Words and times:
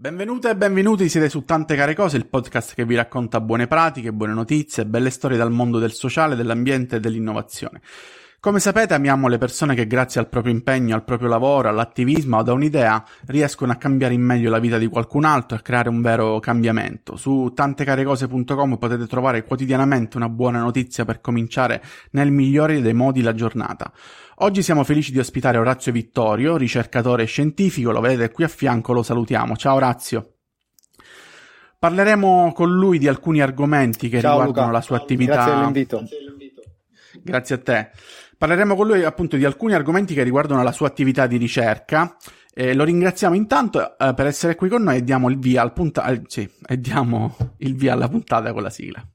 Benvenute 0.00 0.48
e 0.48 0.56
benvenuti, 0.56 1.10
siete 1.10 1.28
su 1.28 1.44
Tante 1.44 1.76
Care 1.76 1.94
Cose, 1.94 2.16
il 2.16 2.26
podcast 2.26 2.72
che 2.72 2.86
vi 2.86 2.94
racconta 2.94 3.38
buone 3.38 3.66
pratiche, 3.66 4.14
buone 4.14 4.32
notizie, 4.32 4.86
belle 4.86 5.10
storie 5.10 5.36
dal 5.36 5.50
mondo 5.50 5.78
del 5.78 5.92
sociale, 5.92 6.36
dell'ambiente 6.36 6.96
e 6.96 7.00
dell'innovazione. 7.00 7.82
Come 8.40 8.60
sapete 8.60 8.94
amiamo 8.94 9.28
le 9.28 9.36
persone 9.36 9.74
che 9.74 9.86
grazie 9.86 10.18
al 10.18 10.30
proprio 10.30 10.54
impegno, 10.54 10.94
al 10.94 11.04
proprio 11.04 11.28
lavoro, 11.28 11.68
all'attivismo 11.68 12.38
o 12.38 12.42
da 12.42 12.54
un'idea 12.54 13.04
riescono 13.26 13.72
a 13.72 13.74
cambiare 13.74 14.14
in 14.14 14.22
meglio 14.22 14.48
la 14.48 14.58
vita 14.58 14.78
di 14.78 14.86
qualcun 14.86 15.26
altro 15.26 15.58
e 15.58 15.60
a 15.60 15.62
creare 15.62 15.90
un 15.90 16.00
vero 16.00 16.40
cambiamento. 16.40 17.16
Su 17.16 17.52
tantecarecose.com 17.54 18.78
potete 18.78 19.06
trovare 19.06 19.44
quotidianamente 19.44 20.16
una 20.16 20.30
buona 20.30 20.60
notizia 20.60 21.04
per 21.04 21.20
cominciare 21.20 21.82
nel 22.12 22.30
migliore 22.30 22.80
dei 22.80 22.94
modi 22.94 23.20
la 23.20 23.34
giornata. 23.34 23.92
Oggi 24.42 24.62
siamo 24.62 24.84
felici 24.84 25.12
di 25.12 25.18
ospitare 25.18 25.58
Orazio 25.58 25.92
Vittorio, 25.92 26.56
ricercatore 26.56 27.26
scientifico, 27.26 27.90
lo 27.90 28.00
vedete 28.00 28.32
qui 28.32 28.44
a 28.44 28.48
fianco, 28.48 28.94
lo 28.94 29.02
salutiamo. 29.02 29.54
Ciao 29.54 29.74
Orazio. 29.74 30.36
Parleremo 31.78 32.50
con 32.54 32.70
lui 32.70 32.98
di 32.98 33.06
alcuni 33.06 33.42
argomenti 33.42 34.08
che 34.08 34.20
Ciao, 34.20 34.38
riguardano 34.38 34.68
Luca. 34.68 34.78
la 34.78 34.82
sua 34.82 34.96
attività. 34.96 35.34
Grazie 35.34 35.54
dell'invito. 35.54 36.04
Grazie 37.22 37.54
a 37.54 37.58
te. 37.58 37.90
Parleremo 38.38 38.74
con 38.74 38.86
lui 38.86 39.04
appunto 39.04 39.36
di 39.36 39.44
alcuni 39.44 39.74
argomenti 39.74 40.14
che 40.14 40.22
riguardano 40.22 40.62
la 40.62 40.72
sua 40.72 40.86
attività 40.86 41.26
di 41.26 41.36
ricerca. 41.36 42.16
Eh, 42.54 42.72
lo 42.74 42.84
ringraziamo 42.84 43.34
intanto 43.34 43.98
eh, 43.98 44.14
per 44.14 44.24
essere 44.24 44.54
qui 44.54 44.70
con 44.70 44.82
noi 44.82 44.96
e 44.96 45.04
diamo 45.04 45.28
il 45.28 45.38
via 45.38 45.60
al 45.60 45.74
punta- 45.74 46.06
eh, 46.06 46.22
sì, 46.26 46.50
e 46.66 46.80
diamo 46.80 47.36
il 47.58 47.76
via 47.76 47.92
alla 47.92 48.08
puntata 48.08 48.54
con 48.54 48.62
la 48.62 48.70
sigla. 48.70 49.06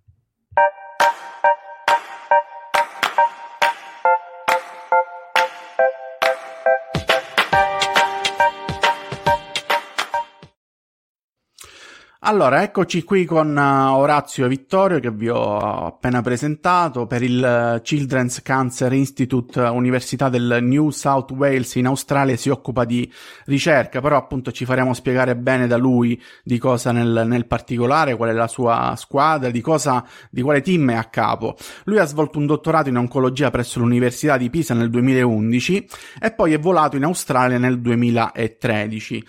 Allora, 12.27 12.63
eccoci 12.63 13.03
qui 13.03 13.23
con 13.23 13.55
uh, 13.55 13.95
Orazio 13.97 14.47
Vittorio 14.47 14.99
che 14.99 15.11
vi 15.11 15.29
ho 15.29 15.59
appena 15.59 16.23
presentato 16.23 17.05
per 17.05 17.21
il 17.21 17.75
uh, 17.77 17.79
Children's 17.83 18.41
Cancer 18.41 18.91
Institute 18.93 19.61
uh, 19.61 19.71
Università 19.71 20.27
del 20.27 20.57
New 20.63 20.89
South 20.89 21.29
Wales 21.33 21.75
in 21.75 21.85
Australia 21.85 22.35
si 22.35 22.49
occupa 22.49 22.83
di 22.83 23.07
ricerca, 23.45 24.01
però 24.01 24.17
appunto 24.17 24.51
ci 24.51 24.65
faremo 24.65 24.95
spiegare 24.95 25.35
bene 25.35 25.67
da 25.67 25.77
lui 25.77 26.19
di 26.43 26.57
cosa 26.57 26.91
nel, 26.91 27.25
nel 27.27 27.45
particolare, 27.45 28.15
qual 28.15 28.31
è 28.31 28.33
la 28.33 28.47
sua 28.47 28.95
squadra, 28.97 29.51
di 29.51 29.61
cosa, 29.61 30.03
di 30.31 30.41
quale 30.41 30.61
team 30.61 30.89
è 30.89 30.95
a 30.95 31.05
capo. 31.05 31.55
Lui 31.83 31.99
ha 31.99 32.05
svolto 32.05 32.39
un 32.39 32.47
dottorato 32.47 32.89
in 32.89 32.97
oncologia 32.97 33.51
presso 33.51 33.77
l'Università 33.77 34.35
di 34.37 34.49
Pisa 34.49 34.73
nel 34.73 34.89
2011 34.89 35.87
e 36.19 36.31
poi 36.31 36.53
è 36.53 36.59
volato 36.59 36.95
in 36.95 37.03
Australia 37.03 37.59
nel 37.59 37.79
2013. 37.79 39.23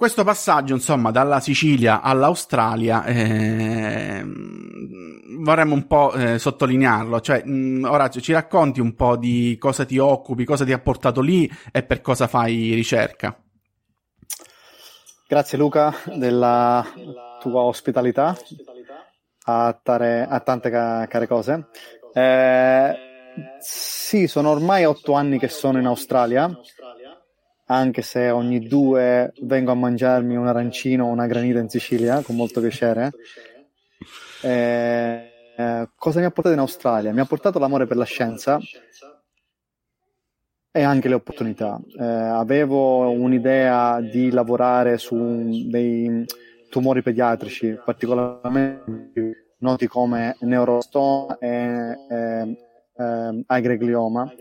Questo 0.00 0.24
passaggio, 0.24 0.72
insomma, 0.72 1.10
dalla 1.10 1.40
Sicilia 1.40 2.00
all'Australia, 2.00 3.04
eh, 3.04 4.24
vorremmo 5.40 5.74
un 5.74 5.86
po' 5.86 6.14
eh, 6.14 6.38
sottolinearlo. 6.38 7.20
Cioè, 7.20 7.44
mh, 7.44 7.84
Orazio, 7.84 8.22
ci 8.22 8.32
racconti 8.32 8.80
un 8.80 8.94
po' 8.94 9.18
di 9.18 9.58
cosa 9.60 9.84
ti 9.84 9.98
occupi, 9.98 10.46
cosa 10.46 10.64
ti 10.64 10.72
ha 10.72 10.78
portato 10.78 11.20
lì 11.20 11.46
e 11.70 11.82
per 11.82 12.00
cosa 12.00 12.28
fai 12.28 12.72
ricerca? 12.72 13.38
Grazie 15.28 15.58
Luca 15.58 15.92
della 16.14 16.82
tua 17.38 17.60
ospitalità 17.60 18.34
a, 19.44 19.78
tare, 19.82 20.26
a 20.26 20.40
tante 20.40 20.70
ca- 20.70 21.06
care 21.08 21.26
cose. 21.26 21.66
Eh, 22.14 22.96
sì, 23.60 24.26
sono 24.28 24.48
ormai 24.48 24.86
otto 24.86 25.12
anni 25.12 25.38
che 25.38 25.48
sono 25.48 25.78
in 25.78 25.84
Australia 25.84 26.58
anche 27.70 28.02
se 28.02 28.30
ogni 28.30 28.66
due 28.66 29.32
vengo 29.42 29.70
a 29.70 29.76
mangiarmi 29.76 30.34
un 30.34 30.46
arancino 30.46 31.06
o 31.06 31.10
una 31.10 31.26
granita 31.26 31.60
in 31.60 31.68
Sicilia, 31.68 32.20
con 32.20 32.34
molto 32.34 32.60
piacere. 32.60 33.12
Eh, 34.42 35.30
eh, 35.56 35.88
cosa 35.94 36.18
mi 36.18 36.26
ha 36.26 36.30
portato 36.30 36.54
in 36.54 36.60
Australia? 36.60 37.12
Mi 37.12 37.20
ha 37.20 37.26
portato 37.26 37.60
l'amore 37.60 37.86
per 37.86 37.96
la 37.96 38.04
scienza 38.04 38.58
e 40.72 40.82
anche 40.82 41.08
le 41.08 41.14
opportunità. 41.14 41.80
Eh, 41.96 42.04
avevo 42.04 43.08
un'idea 43.10 44.00
di 44.00 44.30
lavorare 44.30 44.98
su 44.98 45.68
dei 45.68 46.24
tumori 46.70 47.02
pediatrici, 47.02 47.78
particolarmente 47.84 49.54
noti 49.58 49.86
come 49.86 50.36
neurostoma 50.40 51.38
e 51.38 51.96
eh, 52.08 52.56
eh, 52.96 53.42
agreglioma 53.46 54.32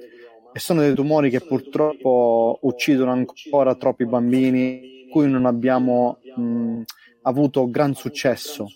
e 0.51 0.59
sono 0.59 0.81
dei 0.81 0.93
tumori 0.93 1.29
che 1.29 1.41
purtroppo 1.41 2.59
uccidono 2.61 3.11
ancora 3.11 3.75
troppi 3.75 4.05
bambini, 4.05 5.07
cui 5.09 5.29
non 5.29 5.45
abbiamo 5.45 6.19
mh, 6.35 6.81
avuto 7.23 7.69
gran 7.69 7.93
successo. 7.93 8.67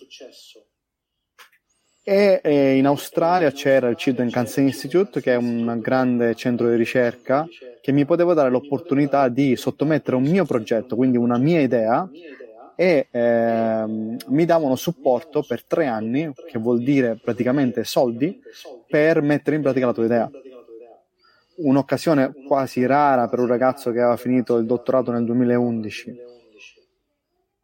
E, 2.06 2.40
e, 2.42 2.76
in 2.76 2.86
Australia 2.86 3.50
c'era 3.50 3.88
il 3.88 3.96
Children 3.96 4.30
Cancer 4.30 4.62
Institute, 4.62 5.20
che 5.20 5.32
è 5.32 5.36
un 5.36 5.78
grande 5.80 6.34
centro 6.34 6.68
di 6.68 6.76
ricerca 6.76 7.46
che 7.80 7.92
mi 7.92 8.04
poteva 8.04 8.34
dare 8.34 8.50
l'opportunità 8.50 9.28
di 9.28 9.56
sottomettere 9.56 10.16
un 10.16 10.24
mio 10.24 10.44
progetto, 10.44 10.96
quindi 10.96 11.16
una 11.16 11.38
mia 11.38 11.60
idea, 11.60 12.08
e 12.76 13.08
ehm, 13.10 14.16
mi 14.28 14.44
davano 14.44 14.76
supporto 14.76 15.42
per 15.42 15.64
tre 15.64 15.86
anni, 15.86 16.30
che 16.46 16.58
vuol 16.58 16.82
dire 16.82 17.18
praticamente 17.22 17.84
soldi, 17.84 18.40
per 18.88 19.22
mettere 19.22 19.56
in 19.56 19.62
pratica 19.62 19.86
la 19.86 19.92
tua 19.92 20.04
idea 20.04 20.30
un'occasione 21.56 22.32
quasi 22.46 22.84
rara 22.86 23.28
per 23.28 23.38
un 23.38 23.46
ragazzo 23.46 23.90
che 23.90 24.00
aveva 24.00 24.16
finito 24.16 24.56
il 24.56 24.66
dottorato 24.66 25.12
nel 25.12 25.24
2011. 25.24 26.16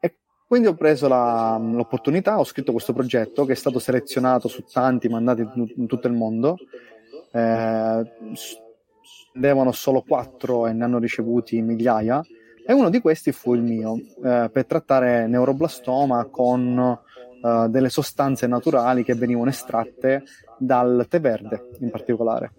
E 0.01 0.17
quindi 0.47 0.69
ho 0.69 0.75
preso 0.75 1.09
la, 1.09 1.59
l'opportunità, 1.61 2.39
ho 2.39 2.45
scritto 2.45 2.73
questo 2.73 2.93
progetto 2.93 3.45
che 3.45 3.53
è 3.53 3.57
stato 3.57 3.79
selezionato 3.79 4.49
su 4.49 4.65
tanti 4.65 5.09
mandati 5.09 5.47
in, 5.77 5.87
tutto 5.87 6.07
il 6.07 6.15
mondo. 6.15 6.57
Eh, 7.33 8.05
solo 9.73 10.03
quattro 10.03 10.67
e 10.67 10.73
ne 10.73 10.85
hanno 10.85 10.99
ricevuti 10.99 11.61
migliaia. 11.61 12.23
E 12.67 12.73
uno 12.73 12.91
di 12.91 13.01
questi 13.01 13.33
fu 13.33 13.55
il 13.55 13.63
mio, 13.63 13.97
eh, 13.97 14.49
per 14.53 14.67
trattare 14.67 15.27
neuroblastoma 15.27 16.27
con 16.27 16.99
uh, 17.41 17.69
delle 17.69 17.89
sostanze 17.89 18.47
naturali 18.47 19.03
che 19.03 19.15
venivano 19.15 19.51
estratte 19.51 20.25
dal 20.59 21.07
tè 21.09 21.21
verde 21.21 21.71
in 21.81 21.91
particolare. 21.91 22.53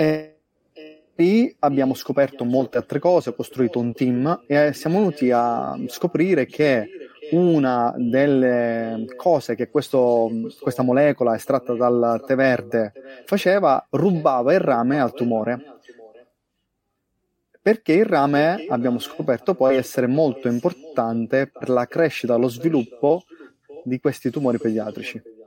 E 0.00 0.38
lì 1.16 1.54
abbiamo 1.58 1.92
scoperto 1.92 2.44
molte 2.44 2.78
altre 2.78 2.98
cose, 2.98 3.28
ho 3.28 3.34
costruito 3.34 3.78
un 3.78 3.92
team 3.92 4.44
e 4.46 4.72
siamo 4.72 4.96
venuti 4.96 5.30
a 5.30 5.78
scoprire 5.88 6.46
che 6.46 6.88
una 7.32 7.92
delle 7.98 9.04
cose 9.14 9.54
che 9.54 9.68
questo, 9.68 10.30
questa 10.58 10.82
molecola 10.82 11.34
estratta 11.34 11.74
dal 11.74 12.24
tè 12.26 12.34
verde 12.34 12.94
faceva, 13.26 13.86
rubava 13.90 14.54
il 14.54 14.60
rame 14.60 14.98
al 14.98 15.12
tumore. 15.12 15.80
Perché 17.60 17.92
il 17.92 18.06
rame 18.06 18.64
abbiamo 18.70 18.98
scoperto 18.98 19.54
poi 19.54 19.76
essere 19.76 20.06
molto 20.06 20.48
importante 20.48 21.46
per 21.46 21.68
la 21.68 21.86
crescita 21.86 22.36
lo 22.36 22.48
sviluppo 22.48 23.24
di 23.84 24.00
questi 24.00 24.30
tumori 24.30 24.56
pediatrici. 24.56 25.39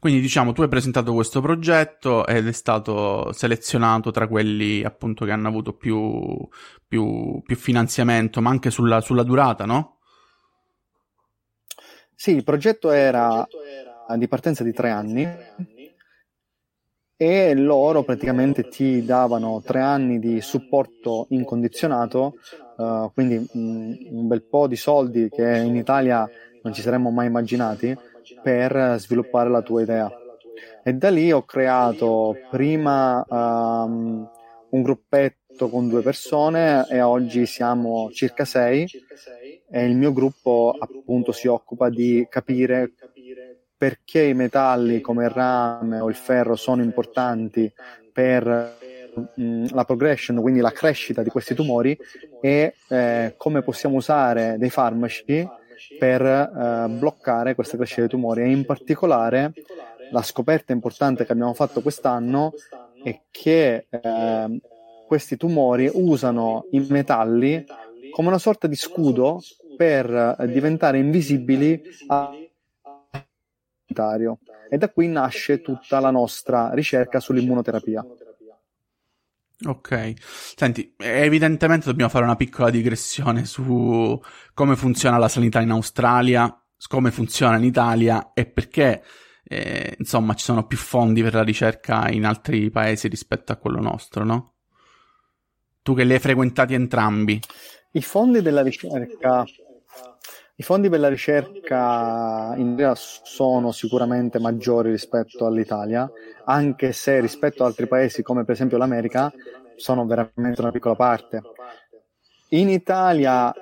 Quindi 0.00 0.20
diciamo 0.20 0.52
tu 0.52 0.62
hai 0.62 0.68
presentato 0.68 1.12
questo 1.12 1.40
progetto 1.40 2.24
ed 2.24 2.46
è 2.46 2.52
stato 2.52 3.32
selezionato 3.32 4.12
tra 4.12 4.28
quelli 4.28 4.84
appunto 4.84 5.24
che 5.24 5.32
hanno 5.32 5.48
avuto 5.48 5.72
più, 5.72 6.36
più, 6.86 7.42
più 7.44 7.56
finanziamento, 7.56 8.40
ma 8.40 8.50
anche 8.50 8.70
sulla, 8.70 9.00
sulla, 9.00 9.24
durata, 9.24 9.64
no? 9.64 9.98
Sì, 12.14 12.30
il 12.30 12.44
progetto 12.44 12.90
era 12.90 13.44
di 14.16 14.28
partenza 14.28 14.62
di 14.62 14.72
tre 14.72 14.90
anni 14.90 15.26
e 17.16 17.54
loro 17.54 18.04
praticamente 18.04 18.68
ti 18.68 19.04
davano 19.04 19.60
tre 19.64 19.80
anni 19.80 20.20
di 20.20 20.40
supporto 20.40 21.26
incondizionato, 21.30 22.34
uh, 22.76 23.10
quindi 23.12 23.36
mh, 23.36 24.16
un 24.16 24.28
bel 24.28 24.44
po' 24.44 24.68
di 24.68 24.76
soldi 24.76 25.28
che 25.28 25.56
in 25.56 25.74
Italia 25.74 26.28
non 26.62 26.72
ci 26.72 26.82
saremmo 26.82 27.10
mai 27.10 27.26
immaginati 27.26 27.96
per 28.42 28.96
sviluppare 28.98 29.50
la 29.50 29.62
tua 29.62 29.82
idea. 29.82 30.10
E 30.82 30.92
da 30.94 31.10
lì 31.10 31.30
ho 31.32 31.44
creato 31.44 32.36
prima 32.50 33.24
um, 33.28 34.28
un 34.70 34.82
gruppetto 34.82 35.68
con 35.68 35.88
due 35.88 36.02
persone 36.02 36.86
e 36.88 37.00
oggi 37.00 37.46
siamo 37.46 38.10
circa 38.12 38.44
sei 38.44 38.88
e 39.70 39.84
il 39.84 39.96
mio 39.96 40.12
gruppo 40.12 40.74
appunto 40.78 41.32
si 41.32 41.46
occupa 41.46 41.88
di 41.90 42.26
capire 42.30 42.92
perché 43.76 44.22
i 44.22 44.34
metalli 44.34 45.00
come 45.00 45.24
il 45.24 45.30
rame 45.30 46.00
o 46.00 46.08
il 46.08 46.14
ferro 46.14 46.56
sono 46.56 46.82
importanti 46.82 47.72
per 48.12 48.76
mh, 49.34 49.66
la 49.72 49.84
progression, 49.84 50.40
quindi 50.40 50.60
la 50.60 50.72
crescita 50.72 51.22
di 51.22 51.30
questi 51.30 51.54
tumori 51.54 51.96
e 52.40 52.74
eh, 52.88 53.34
come 53.36 53.62
possiamo 53.62 53.96
usare 53.96 54.56
dei 54.58 54.70
farmaci 54.70 55.48
per 55.98 56.22
eh, 56.22 56.86
bloccare 56.88 57.54
questa 57.54 57.76
crescita 57.76 58.02
dei 58.02 58.10
tumori 58.10 58.42
e 58.42 58.50
in 58.50 58.64
particolare 58.64 59.52
la 60.10 60.22
scoperta 60.22 60.72
importante 60.72 61.24
che 61.24 61.32
abbiamo 61.32 61.54
fatto 61.54 61.82
quest'anno 61.82 62.52
è 63.02 63.20
che 63.30 63.86
eh, 63.88 64.60
questi 65.06 65.36
tumori 65.36 65.90
usano 65.92 66.66
i 66.70 66.84
metalli 66.88 67.64
come 68.10 68.28
una 68.28 68.38
sorta 68.38 68.66
di 68.66 68.76
scudo 68.76 69.40
per 69.76 70.36
diventare 70.48 70.98
invisibili 70.98 71.80
all'inventario. 72.08 74.38
E 74.68 74.76
da 74.76 74.90
qui 74.90 75.08
nasce 75.08 75.62
tutta 75.62 75.98
la 76.00 76.10
nostra 76.10 76.74
ricerca 76.74 77.20
sull'immunoterapia. 77.20 78.04
Ok, 79.66 80.12
senti, 80.54 80.94
evidentemente 80.98 81.86
dobbiamo 81.86 82.10
fare 82.10 82.24
una 82.24 82.36
piccola 82.36 82.70
digressione 82.70 83.44
su 83.44 84.20
come 84.54 84.76
funziona 84.76 85.18
la 85.18 85.26
sanità 85.26 85.60
in 85.60 85.70
Australia, 85.70 86.62
come 86.86 87.10
funziona 87.10 87.56
in 87.56 87.64
Italia 87.64 88.30
e 88.34 88.46
perché, 88.46 89.02
eh, 89.42 89.96
insomma, 89.98 90.34
ci 90.34 90.44
sono 90.44 90.64
più 90.64 90.76
fondi 90.76 91.22
per 91.22 91.34
la 91.34 91.42
ricerca 91.42 92.08
in 92.08 92.24
altri 92.24 92.70
paesi 92.70 93.08
rispetto 93.08 93.50
a 93.50 93.56
quello 93.56 93.80
nostro, 93.80 94.24
no? 94.24 94.52
Tu 95.82 95.92
che 95.92 96.04
li 96.04 96.12
hai 96.12 96.20
frequentati 96.20 96.74
entrambi. 96.74 97.40
I 97.92 98.02
fondi 98.02 98.42
della 98.42 98.62
ricerca 98.62 99.44
i 100.60 100.64
fondi 100.64 100.88
per 100.88 100.98
la 100.98 101.08
ricerca 101.08 102.52
in 102.56 102.72
Italia 102.72 102.92
sono 102.96 103.70
sicuramente 103.70 104.40
maggiori 104.40 104.90
rispetto 104.90 105.46
all'Italia, 105.46 106.10
anche 106.46 106.90
se 106.90 107.20
rispetto 107.20 107.62
ad 107.62 107.68
altri 107.68 107.86
paesi 107.86 108.24
come 108.24 108.42
per 108.42 108.54
esempio 108.54 108.76
l'America 108.76 109.32
sono 109.76 110.04
veramente 110.04 110.60
una 110.60 110.72
piccola 110.72 110.96
parte. 110.96 111.42
In 112.48 112.70
Italia 112.70 113.54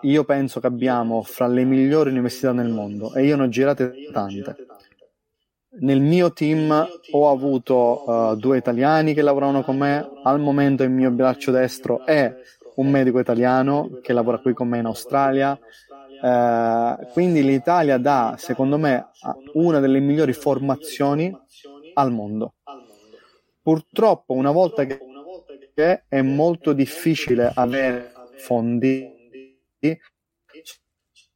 io 0.00 0.24
penso 0.24 0.60
che 0.60 0.66
abbiamo 0.66 1.20
fra 1.20 1.46
le 1.46 1.64
migliori 1.64 2.08
università 2.08 2.52
nel 2.52 2.70
mondo 2.70 3.12
e 3.12 3.26
io 3.26 3.36
ne 3.36 3.42
ho 3.42 3.48
girate 3.50 3.92
tante. 4.10 4.56
Nel 5.80 6.00
mio 6.00 6.32
team 6.32 6.88
ho 7.10 7.30
avuto 7.30 8.08
uh, 8.08 8.34
due 8.36 8.56
italiani 8.56 9.12
che 9.12 9.20
lavoravano 9.20 9.62
con 9.62 9.76
me, 9.76 10.08
al 10.24 10.40
momento 10.40 10.84
il 10.84 10.90
mio 10.90 11.10
braccio 11.10 11.50
destro 11.50 12.06
è 12.06 12.34
un 12.76 12.88
medico 12.88 13.18
italiano 13.18 13.98
che 14.00 14.14
lavora 14.14 14.38
qui 14.38 14.54
con 14.54 14.68
me 14.68 14.78
in 14.78 14.86
Australia, 14.86 15.58
eh, 16.22 17.08
quindi 17.12 17.42
l'Italia 17.42 17.98
dà, 17.98 18.34
secondo 18.38 18.78
me, 18.78 19.10
una 19.54 19.80
delle 19.80 20.00
migliori 20.00 20.32
formazioni 20.32 21.34
al 21.94 22.12
mondo. 22.12 22.54
Purtroppo, 23.62 24.34
una 24.34 24.50
volta 24.50 24.84
che 24.84 26.04
è 26.08 26.22
molto 26.22 26.72
difficile 26.72 27.50
avere 27.54 28.12
fondi, 28.36 29.08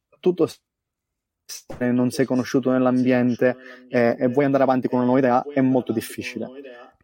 soprattutto 0.07 0.47
se 0.47 1.91
non 1.91 2.09
sei 2.09 2.25
conosciuto 2.25 2.71
nell'ambiente 2.71 3.55
eh, 3.87 4.15
e 4.17 4.27
vuoi 4.27 4.45
andare 4.45 4.63
avanti 4.63 4.87
con 4.87 4.97
una 4.97 5.07
nuova 5.07 5.19
idea, 5.19 5.43
è 5.53 5.61
molto 5.61 5.91
difficile. 5.91 6.49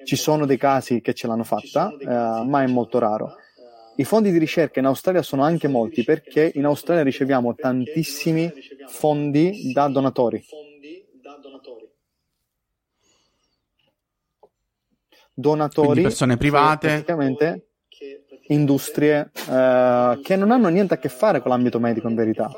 Ci 0.03 0.15
sono 0.15 0.45
dei 0.47 0.57
casi 0.57 1.01
che 1.01 1.13
ce 1.13 1.27
l'hanno 1.27 1.43
fatta, 1.43 1.91
eh, 1.99 2.45
ma 2.45 2.63
è 2.63 2.67
molto 2.67 2.97
raro. 2.97 3.35
I 4.01 4.03
fondi 4.03 4.31
di 4.31 4.39
ricerca 4.39 4.79
in 4.79 4.87
Australia 4.87 5.21
sono 5.21 5.43
anche 5.43 5.67
molti 5.67 6.03
perché 6.03 6.51
in 6.55 6.65
Australia 6.65 7.03
riceviamo 7.03 7.53
tantissimi 7.53 8.51
fondi 8.87 9.71
da 9.71 9.87
donatori. 9.89 10.43
Donatori, 15.31 15.87
Quindi 15.87 16.01
persone 16.01 16.37
private, 16.37 16.87
praticamente 16.87 17.67
industrie 18.47 19.29
eh, 19.47 20.19
che 20.23 20.35
non 20.35 20.49
hanno 20.49 20.69
niente 20.69 20.95
a 20.95 20.97
che 20.97 21.09
fare 21.09 21.39
con 21.39 21.51
l'ambito 21.51 21.79
medico 21.79 22.09
in 22.09 22.15
verità, 22.15 22.51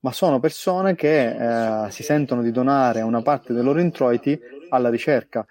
ma 0.00 0.12
sono 0.12 0.38
persone 0.38 0.94
che 0.94 1.86
eh, 1.86 1.90
si 1.90 2.02
sentono 2.02 2.42
di 2.42 2.50
donare 2.50 3.00
una 3.00 3.22
parte 3.22 3.54
dei 3.54 3.62
loro 3.62 3.80
introiti 3.80 4.38
alla 4.68 4.90
ricerca 4.90 5.46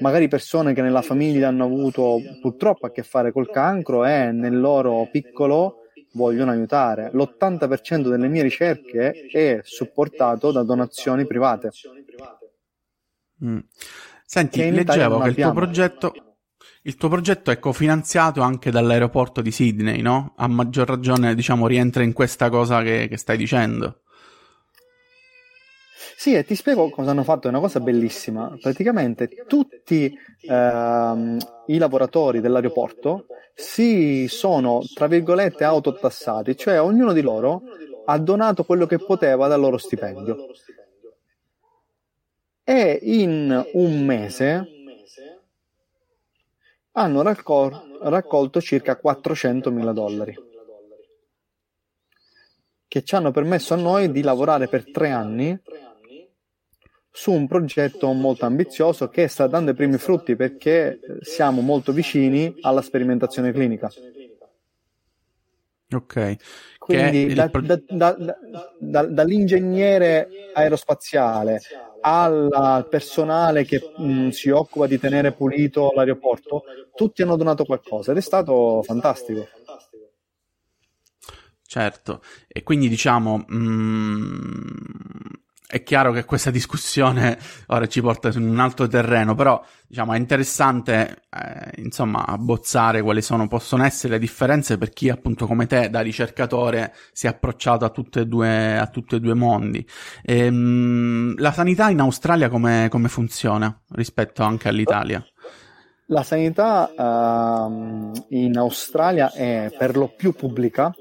magari 0.00 0.28
persone 0.28 0.74
che 0.74 0.82
nella 0.82 1.02
famiglia 1.02 1.48
hanno 1.48 1.64
avuto 1.64 2.18
purtroppo 2.40 2.86
a 2.86 2.90
che 2.90 3.02
fare 3.02 3.32
col 3.32 3.50
cancro 3.50 4.04
e 4.04 4.32
nel 4.32 4.58
loro 4.58 5.08
piccolo 5.10 5.82
vogliono 6.12 6.50
aiutare. 6.50 7.10
L'80% 7.12 8.08
delle 8.08 8.28
mie 8.28 8.42
ricerche 8.42 9.12
è 9.30 9.60
supportato 9.62 10.52
da 10.52 10.62
donazioni 10.62 11.26
private. 11.26 11.70
Mm. 13.44 13.58
Senti, 14.24 14.70
leggevo 14.70 15.18
che 15.18 15.28
il 15.28 15.34
tuo, 15.34 15.52
progetto, 15.52 16.14
il 16.82 16.96
tuo 16.96 17.08
progetto 17.08 17.50
è 17.50 17.58
cofinanziato 17.58 18.40
anche 18.40 18.70
dall'aeroporto 18.70 19.42
di 19.42 19.50
Sydney, 19.50 20.00
no? 20.00 20.34
A 20.36 20.46
maggior 20.46 20.88
ragione, 20.88 21.34
diciamo, 21.34 21.66
rientra 21.66 22.02
in 22.02 22.12
questa 22.12 22.48
cosa 22.48 22.82
che, 22.82 23.08
che 23.08 23.16
stai 23.16 23.36
dicendo. 23.36 24.01
Sì, 26.22 26.34
e 26.34 26.44
ti 26.44 26.54
spiego 26.54 26.88
cosa 26.88 27.10
hanno 27.10 27.24
fatto, 27.24 27.48
è 27.48 27.50
una 27.50 27.58
cosa 27.58 27.80
bellissima. 27.80 28.56
Praticamente 28.60 29.42
tutti 29.48 30.16
ehm, 30.46 31.36
i 31.66 31.78
lavoratori 31.78 32.40
dell'aeroporto 32.40 33.26
si 33.52 34.28
sono, 34.28 34.84
tra 34.94 35.08
virgolette, 35.08 35.64
autotassati, 35.64 36.56
cioè 36.56 36.80
ognuno 36.80 37.12
di 37.12 37.22
loro 37.22 37.62
ha 38.04 38.16
donato 38.18 38.62
quello 38.62 38.86
che 38.86 39.00
poteva 39.00 39.48
dal 39.48 39.58
loro 39.58 39.78
stipendio. 39.78 40.38
E 42.62 43.00
in 43.02 43.66
un 43.72 44.04
mese 44.04 44.68
hanno 46.92 47.22
raccol- 47.22 47.98
raccolto 48.02 48.60
circa 48.60 48.96
400 48.96 49.72
mila 49.72 49.92
dollari 49.92 50.38
che 52.86 53.02
ci 53.02 53.14
hanno 53.16 53.32
permesso 53.32 53.74
a 53.74 53.78
noi 53.78 54.12
di 54.12 54.22
lavorare 54.22 54.68
per 54.68 54.86
tre 54.88 55.10
anni 55.10 55.58
su 57.14 57.30
un 57.30 57.46
progetto 57.46 58.10
molto 58.12 58.46
ambizioso 58.46 59.08
che 59.08 59.28
sta 59.28 59.46
dando 59.46 59.72
i 59.72 59.74
primi 59.74 59.98
frutti 59.98 60.34
perché 60.34 60.98
siamo 61.20 61.60
molto 61.60 61.92
vicini 61.92 62.56
alla 62.62 62.80
sperimentazione 62.80 63.52
clinica. 63.52 63.90
Ok. 65.92 66.36
Quindi 66.78 67.34
da, 67.34 67.50
da, 67.52 68.16
da, 68.78 69.06
dall'ingegnere 69.06 70.28
aerospaziale 70.54 71.60
al 72.00 72.86
personale 72.88 73.64
che 73.64 73.92
mh, 73.94 74.28
si 74.28 74.48
occupa 74.48 74.86
di 74.86 74.98
tenere 74.98 75.32
pulito 75.32 75.92
l'aeroporto, 75.94 76.64
tutti 76.94 77.22
hanno 77.22 77.36
donato 77.36 77.64
qualcosa 77.64 78.10
ed 78.10 78.16
è 78.16 78.22
stato 78.22 78.82
fantastico. 78.82 79.46
Certo, 81.64 82.22
e 82.48 82.62
quindi 82.62 82.88
diciamo, 82.88 83.44
mh, 83.46 85.41
è 85.72 85.82
chiaro 85.82 86.12
che 86.12 86.26
questa 86.26 86.50
discussione 86.50 87.38
ora 87.68 87.86
ci 87.88 88.02
porta 88.02 88.30
su 88.30 88.38
un 88.38 88.58
altro 88.60 88.86
terreno, 88.86 89.34
però 89.34 89.58
diciamo 89.88 90.12
è 90.12 90.18
interessante 90.18 91.22
eh, 91.30 91.80
insomma 91.80 92.26
abbozzare 92.26 93.00
quali 93.00 93.22
sono, 93.22 93.48
possono 93.48 93.82
essere 93.82 94.12
le 94.12 94.18
differenze 94.18 94.76
per 94.76 94.90
chi 94.90 95.08
appunto 95.08 95.46
come 95.46 95.64
te 95.66 95.88
da 95.88 96.00
ricercatore 96.00 96.92
si 97.12 97.24
è 97.24 97.30
approcciato 97.30 97.86
a 97.86 97.88
tutti 97.88 98.18
e 98.18 98.26
due, 98.26 98.76
a 98.78 98.86
tutti 98.88 99.14
e 99.14 99.20
due 99.20 99.32
mondi. 99.32 99.82
Ehm, 100.22 101.36
la 101.38 101.52
sanità 101.52 101.88
in 101.88 102.00
Australia 102.00 102.50
come, 102.50 102.88
come, 102.90 103.08
funziona 103.08 103.74
rispetto 103.92 104.42
anche 104.42 104.68
all'Italia? 104.68 105.24
La 106.08 106.22
sanità 106.22 106.90
uh, 106.94 108.12
in 108.28 108.58
Australia 108.58 109.32
è 109.32 109.74
per 109.74 109.96
lo 109.96 110.12
più 110.14 110.34
pubblica. 110.34 110.94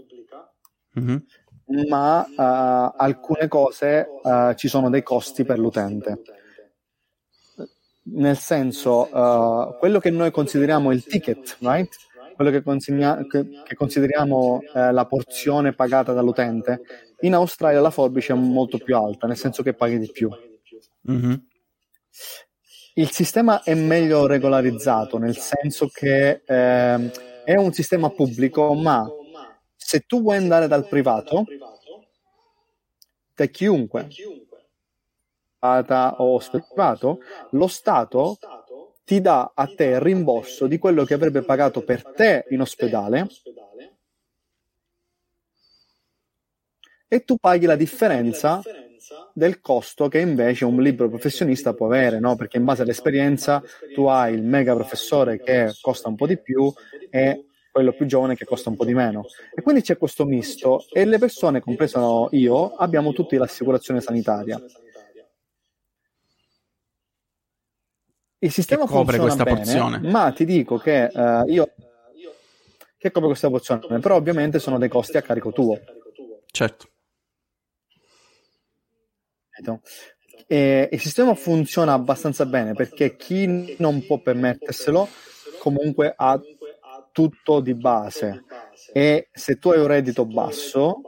Mm-hmm 0.97 1.17
ma 1.87 2.25
uh, 2.25 2.95
alcune 2.97 3.47
cose 3.47 4.07
uh, 4.21 4.53
ci 4.53 4.67
sono 4.67 4.89
dei 4.89 5.03
costi 5.03 5.43
per 5.43 5.59
l'utente. 5.59 6.21
Nel 8.03 8.37
senso, 8.37 9.07
uh, 9.11 9.77
quello 9.77 9.99
che 9.99 10.09
noi 10.09 10.31
consideriamo 10.31 10.91
il 10.91 11.03
ticket, 11.03 11.57
right? 11.61 11.93
quello 12.35 12.51
che, 12.51 12.63
che, 12.63 13.47
che 13.63 13.75
consideriamo 13.75 14.61
la 14.73 15.05
porzione 15.05 15.73
pagata 15.73 16.11
dall'utente, 16.11 16.81
in 17.19 17.35
Australia 17.35 17.79
la 17.81 17.91
forbice 17.91 18.33
è 18.33 18.35
molto 18.35 18.79
più 18.79 18.97
alta, 18.97 19.27
nel 19.27 19.37
senso 19.37 19.61
che 19.61 19.73
paghi 19.73 19.99
di 19.99 20.09
più. 20.11 20.29
Mm-hmm. 21.11 21.33
Il 22.95 23.09
sistema 23.11 23.63
è 23.63 23.73
meglio 23.73 24.27
regolarizzato, 24.27 25.17
nel 25.17 25.37
senso 25.37 25.87
che 25.87 26.41
eh, 26.45 27.11
è 27.45 27.55
un 27.55 27.71
sistema 27.73 28.09
pubblico, 28.09 28.73
ma 28.73 29.07
se 29.91 30.05
tu 30.07 30.21
vuoi 30.21 30.37
andare 30.37 30.69
dal 30.69 30.87
privato, 30.87 31.43
da 33.35 33.45
chiunque, 33.47 34.07
o 35.59 36.39
privato, 36.63 37.19
lo 37.49 37.67
Stato 37.67 38.37
ti 39.03 39.19
dà 39.19 39.51
a 39.53 39.67
te 39.67 39.83
il 39.83 39.99
rimborso 39.99 40.67
di 40.67 40.77
quello 40.77 41.03
che 41.03 41.13
avrebbe 41.13 41.41
pagato 41.41 41.83
per 41.83 42.05
te 42.05 42.45
in 42.51 42.61
ospedale 42.61 43.27
e 47.09 47.25
tu 47.25 47.35
paghi 47.35 47.65
la 47.65 47.75
differenza 47.75 48.61
del 49.33 49.59
costo 49.59 50.07
che 50.07 50.19
invece 50.19 50.63
un 50.63 50.81
libero 50.81 51.09
professionista 51.09 51.73
può 51.73 51.87
avere, 51.87 52.19
no? 52.21 52.37
perché 52.37 52.55
in 52.55 52.63
base 52.63 52.83
all'esperienza 52.83 53.61
tu 53.93 54.05
hai 54.05 54.35
il 54.35 54.43
mega 54.43 54.73
professore 54.73 55.41
che 55.41 55.73
costa 55.81 56.07
un 56.07 56.15
po' 56.15 56.27
di 56.27 56.39
più 56.39 56.71
e 57.09 57.47
quello 57.71 57.93
più 57.93 58.05
giovane 58.05 58.35
che 58.35 58.45
costa 58.45 58.69
un 58.69 58.75
po' 58.75 58.85
di 58.85 58.93
meno. 58.93 59.25
E 59.55 59.61
quindi 59.61 59.81
c'è 59.81 59.97
questo 59.97 60.25
misto 60.25 60.85
e 60.91 61.05
le 61.05 61.17
persone, 61.17 61.61
compreso 61.61 62.27
io, 62.31 62.75
abbiamo 62.75 63.13
tutti 63.13 63.37
l'assicurazione 63.37 64.01
sanitaria. 64.01 64.61
il 68.43 68.51
sistema 68.51 68.85
che 68.85 68.91
copre 68.91 69.19
questa 69.19 69.43
bene, 69.43 69.57
porzione. 69.57 69.99
Ma 69.99 70.31
ti 70.31 70.45
dico 70.45 70.77
che 70.77 71.11
uh, 71.13 71.47
io 71.47 71.73
che 72.97 73.11
copre 73.11 73.29
questa 73.29 73.49
porzione, 73.49 73.99
però 73.99 74.15
ovviamente 74.15 74.59
sono 74.59 74.77
dei 74.77 74.89
costi 74.89 75.17
a 75.17 75.21
carico 75.21 75.51
tuo. 75.51 75.79
Certo. 76.47 76.89
E 80.47 80.89
il 80.91 80.99
sistema 80.99 81.35
funziona 81.35 81.93
abbastanza 81.93 82.45
bene 82.45 82.73
perché 82.73 83.15
chi 83.15 83.75
non 83.77 84.05
può 84.05 84.19
permetterselo 84.19 85.07
comunque 85.59 86.13
ha 86.15 86.39
tutto 87.11 87.59
di 87.59 87.73
base 87.73 88.43
e 88.93 89.29
se 89.31 89.57
tu 89.57 89.69
hai 89.69 89.79
un 89.79 89.87
reddito 89.87 90.25
basso 90.25 91.01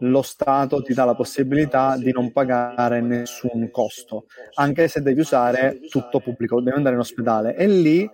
lo 0.00 0.22
Stato 0.22 0.82
ti 0.82 0.94
dà 0.94 1.04
la 1.04 1.14
possibilità 1.14 1.96
di 1.96 2.12
non 2.12 2.30
pagare 2.30 3.00
nessun 3.00 3.70
costo, 3.70 4.26
anche 4.54 4.88
se 4.88 5.00
devi 5.00 5.20
usare 5.20 5.80
tutto 5.88 6.20
pubblico, 6.20 6.60
devi 6.60 6.76
andare 6.76 6.94
in 6.94 7.00
ospedale. 7.00 7.56
E 7.56 7.66
lì 7.66 8.08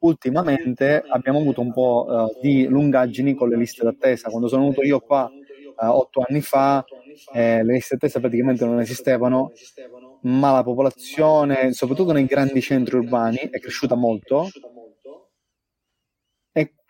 ultimamente 0.00 1.02
abbiamo 1.08 1.38
avuto 1.38 1.60
un 1.60 1.72
po' 1.72 2.06
uh, 2.08 2.40
di 2.40 2.66
lungaggini 2.66 3.34
con 3.34 3.48
le 3.48 3.56
liste 3.56 3.84
d'attesa. 3.84 4.28
Quando 4.28 4.48
sono 4.48 4.62
venuto 4.62 4.82
io 4.82 5.00
qua 5.00 5.30
uh, 5.30 5.86
otto 5.86 6.22
anni 6.26 6.40
fa, 6.40 6.84
eh, 7.32 7.62
le 7.64 7.72
liste 7.72 7.94
d'attesa 7.94 8.20
praticamente 8.20 8.64
non 8.64 8.80
esistevano, 8.80 9.52
ma 10.22 10.52
la 10.52 10.62
popolazione, 10.62 11.72
soprattutto 11.72 12.12
nei 12.12 12.26
grandi 12.26 12.60
centri 12.60 12.96
urbani, 12.98 13.38
è 13.38 13.58
cresciuta 13.58 13.94
molto 13.94 14.48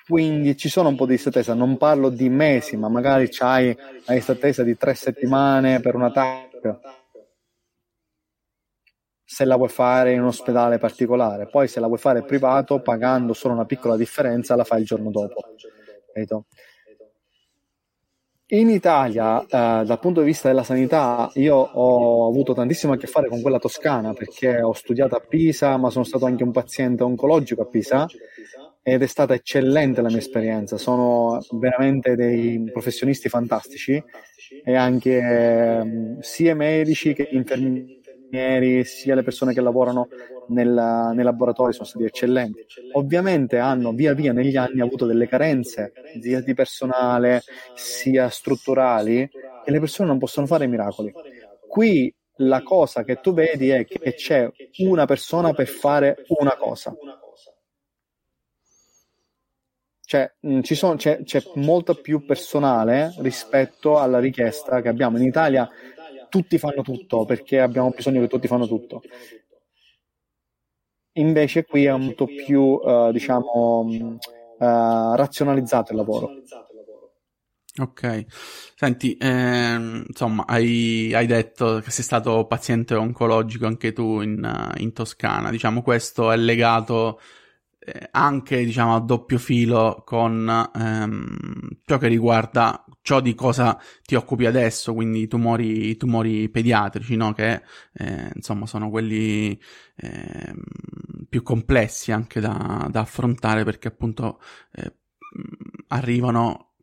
quindi 0.08 0.56
ci 0.56 0.70
sono 0.70 0.88
un 0.88 0.96
po' 0.96 1.04
di 1.04 1.12
lista 1.12 1.28
attesa, 1.28 1.52
non 1.52 1.76
parlo 1.76 2.08
di 2.08 2.30
mesi, 2.30 2.78
ma 2.78 2.88
magari 2.88 3.24
lista 3.24 4.32
attesa 4.32 4.62
di 4.62 4.74
tre 4.74 4.94
settimane 4.94 5.80
per 5.80 5.94
una 5.94 6.10
TAC, 6.10 6.78
se 9.22 9.44
la 9.44 9.56
vuoi 9.56 9.68
fare 9.68 10.14
in 10.14 10.22
un 10.22 10.28
ospedale 10.28 10.78
particolare, 10.78 11.46
poi 11.46 11.68
se 11.68 11.78
la 11.78 11.88
vuoi 11.88 11.98
fare 11.98 12.24
privato, 12.24 12.80
pagando 12.80 13.34
solo 13.34 13.52
una 13.52 13.66
piccola 13.66 13.96
differenza, 13.96 14.56
la 14.56 14.64
fai 14.64 14.80
il 14.80 14.86
giorno 14.86 15.10
dopo. 15.10 15.42
In 18.50 18.70
Italia, 18.70 19.42
eh, 19.42 19.84
dal 19.84 19.98
punto 20.00 20.20
di 20.20 20.26
vista 20.26 20.48
della 20.48 20.62
sanità, 20.62 21.30
io 21.34 21.54
ho 21.54 22.26
avuto 22.26 22.54
tantissimo 22.54 22.94
a 22.94 22.96
che 22.96 23.06
fare 23.06 23.28
con 23.28 23.42
quella 23.42 23.58
toscana 23.58 24.14
perché 24.14 24.62
ho 24.62 24.72
studiato 24.72 25.16
a 25.16 25.20
Pisa, 25.20 25.76
ma 25.76 25.90
sono 25.90 26.04
stato 26.04 26.24
anche 26.24 26.44
un 26.44 26.52
paziente 26.52 27.02
oncologico 27.02 27.60
a 27.60 27.66
Pisa 27.66 28.06
ed 28.92 29.02
è 29.02 29.06
stata 29.06 29.34
eccellente 29.34 30.00
la 30.00 30.08
mia 30.08 30.16
esperienza. 30.16 30.78
Sono 30.78 31.40
veramente 31.50 32.14
dei 32.14 32.70
professionisti 32.72 33.28
fantastici 33.28 34.02
e 34.64 34.74
anche 34.74 35.18
eh, 35.18 36.16
sia 36.20 36.54
medici 36.54 37.12
che 37.12 37.28
infermieri, 37.30 38.84
sia 38.84 39.14
le 39.14 39.22
persone 39.22 39.52
che 39.52 39.60
lavorano 39.60 40.08
nel, 40.48 41.12
nei 41.14 41.24
laboratori 41.24 41.74
sono 41.74 41.84
stati 41.84 42.04
eccellenti. 42.04 42.64
Ovviamente 42.92 43.58
hanno 43.58 43.92
via 43.92 44.14
via 44.14 44.32
negli 44.32 44.56
anni 44.56 44.80
avuto 44.80 45.04
delle 45.04 45.28
carenze 45.28 45.92
sia 46.18 46.40
di 46.40 46.54
personale 46.54 47.42
sia 47.74 48.30
strutturali 48.30 49.20
e 49.20 49.70
le 49.70 49.80
persone 49.80 50.08
non 50.08 50.18
possono 50.18 50.46
fare 50.46 50.66
miracoli. 50.66 51.12
Qui 51.68 52.14
la 52.40 52.62
cosa 52.62 53.04
che 53.04 53.16
tu 53.20 53.34
vedi 53.34 53.68
è 53.68 53.84
che 53.84 54.14
c'è 54.14 54.48
una 54.78 55.04
persona 55.04 55.52
per 55.52 55.66
fare 55.66 56.24
una 56.28 56.56
cosa 56.56 56.94
cioè, 60.08 60.32
mh, 60.40 60.60
sono, 60.60 60.96
c'è, 60.96 61.22
c'è 61.22 61.42
molto 61.56 61.94
più 61.94 62.24
personale 62.24 63.12
rispetto 63.18 63.98
alla 63.98 64.18
richiesta 64.18 64.80
che 64.80 64.88
abbiamo. 64.88 65.18
In 65.18 65.24
Italia 65.24 65.68
tutti 66.30 66.56
fanno 66.56 66.80
tutto 66.80 67.26
perché 67.26 67.60
abbiamo 67.60 67.90
bisogno 67.90 68.22
che 68.22 68.26
tutti 68.26 68.46
fanno 68.46 68.66
tutto. 68.66 69.02
Invece 71.18 71.66
qui 71.66 71.84
è 71.84 71.94
molto 71.94 72.24
più, 72.24 72.62
uh, 72.62 73.12
diciamo, 73.12 73.80
uh, 73.80 75.14
razionalizzato 75.14 75.92
il 75.92 75.98
lavoro. 75.98 76.30
Ok, 77.80 78.24
senti, 78.76 79.14
ehm, 79.20 80.04
insomma, 80.08 80.46
hai, 80.46 81.12
hai, 81.12 81.26
detto 81.26 81.80
che 81.80 81.90
sei 81.90 82.02
stato 82.02 82.46
paziente 82.46 82.94
oncologico 82.94 83.66
anche 83.66 83.92
tu 83.92 84.22
in, 84.22 84.72
in 84.78 84.92
Toscana, 84.94 85.50
diciamo 85.50 85.82
questo 85.82 86.32
è 86.32 86.36
legato 86.36 87.20
eh, 87.20 87.37
anche 88.10 88.64
diciamo 88.64 88.94
a 88.94 89.00
doppio 89.00 89.38
filo 89.38 90.02
con 90.04 90.70
ehm, 90.74 91.68
ciò 91.84 91.98
che 91.98 92.08
riguarda 92.08 92.84
ciò 93.02 93.20
di 93.20 93.34
cosa 93.34 93.78
ti 94.04 94.14
occupi 94.16 94.44
adesso, 94.46 94.92
quindi 94.92 95.22
i 95.22 95.28
tumori, 95.28 95.96
tumori 95.96 96.48
pediatrici, 96.50 97.16
no? 97.16 97.32
che 97.32 97.62
eh, 97.94 98.30
insomma 98.34 98.66
sono 98.66 98.90
quelli 98.90 99.58
eh, 99.96 100.54
più 101.28 101.42
complessi 101.42 102.12
anche 102.12 102.40
da, 102.40 102.86
da, 102.90 103.00
affrontare 103.00 103.64
perché 103.64 103.88
appunto 103.88 104.40
eh, 104.72 104.92
arrivano 105.88 106.74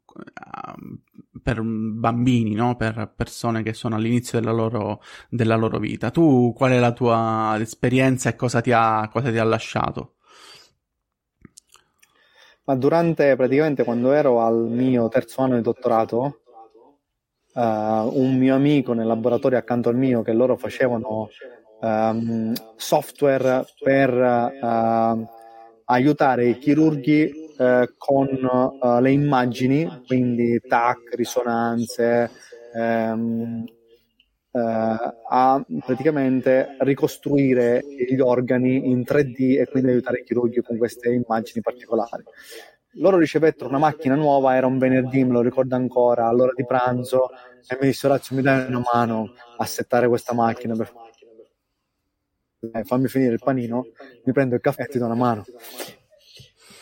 per 1.43 1.61
bambini, 1.61 2.55
no? 2.55 2.75
per 2.75 3.13
persone 3.15 3.61
che 3.61 3.73
sono 3.73 3.95
all'inizio 3.95 4.39
della 4.39 4.51
loro, 4.51 5.01
della 5.29 5.55
loro 5.55 5.77
vita. 5.77 6.09
Tu 6.09 6.53
qual 6.55 6.71
è 6.71 6.79
la 6.79 6.93
tua 6.93 7.55
esperienza 7.59 8.29
e 8.29 8.35
cosa 8.35 8.61
ti 8.61 8.71
ha, 8.71 9.07
cosa 9.11 9.29
ti 9.29 9.37
ha 9.37 9.43
lasciato? 9.43 10.14
Ma 12.65 12.75
durante 12.75 13.35
praticamente 13.35 13.83
quando 13.83 14.11
ero 14.11 14.41
al 14.41 14.67
mio 14.67 15.07
terzo 15.07 15.41
anno 15.41 15.55
di 15.55 15.61
dottorato, 15.61 16.39
uh, 17.53 17.61
un 17.61 18.35
mio 18.37 18.55
amico 18.55 18.93
nel 18.93 19.05
laboratorio 19.05 19.57
accanto 19.57 19.89
al 19.89 19.95
mio 19.95 20.23
che 20.23 20.33
loro 20.33 20.57
facevano 20.57 21.29
um, 21.81 22.53
software 22.75 23.65
per 23.79 24.11
uh, 24.13 25.27
aiutare 25.85 26.47
i 26.47 26.57
chirurghi 26.57 27.31
uh, 27.57 27.85
con 27.97 28.27
le 28.99 29.11
immagini, 29.11 30.03
quindi 30.07 30.59
TAC, 30.59 31.13
risonanze, 31.13 32.31
um, 32.73 33.63
a 34.57 35.65
praticamente 35.85 36.77
ricostruire 36.79 37.83
gli 37.85 38.19
organi 38.19 38.89
in 38.89 39.01
3D 39.01 39.59
e 39.59 39.67
quindi 39.69 39.91
aiutare 39.91 40.19
i 40.19 40.23
chirurghi 40.23 40.61
con 40.61 40.77
queste 40.77 41.09
immagini 41.09 41.61
particolari. 41.61 42.23
Loro 42.97 43.17
ricevettero 43.17 43.67
una 43.67 43.77
macchina 43.77 44.15
nuova, 44.15 44.55
era 44.55 44.67
un 44.67 44.77
venerdì, 44.77 45.25
me 45.25 45.33
lo 45.33 45.41
ricordo 45.41 45.75
ancora, 45.75 46.27
all'ora 46.27 46.53
di 46.55 46.65
pranzo, 46.65 47.29
e 47.67 47.77
mi 47.79 47.87
disse 47.87 48.07
Orazio 48.07 48.35
mi 48.35 48.41
dai 48.41 48.67
una 48.67 48.81
mano 48.93 49.33
a 49.57 49.65
settare 49.65 50.07
questa 50.07 50.33
macchina 50.33 50.75
per... 50.75 50.93
eh, 52.71 52.83
fammi 52.85 53.07
finire 53.07 53.33
il 53.33 53.41
panino, 53.43 53.87
mi 54.23 54.31
prendo 54.31 54.55
il 54.55 54.61
caffè 54.61 54.83
e 54.83 54.87
ti 54.87 54.97
do 54.97 55.05
una 55.05 55.15
mano 55.15 55.43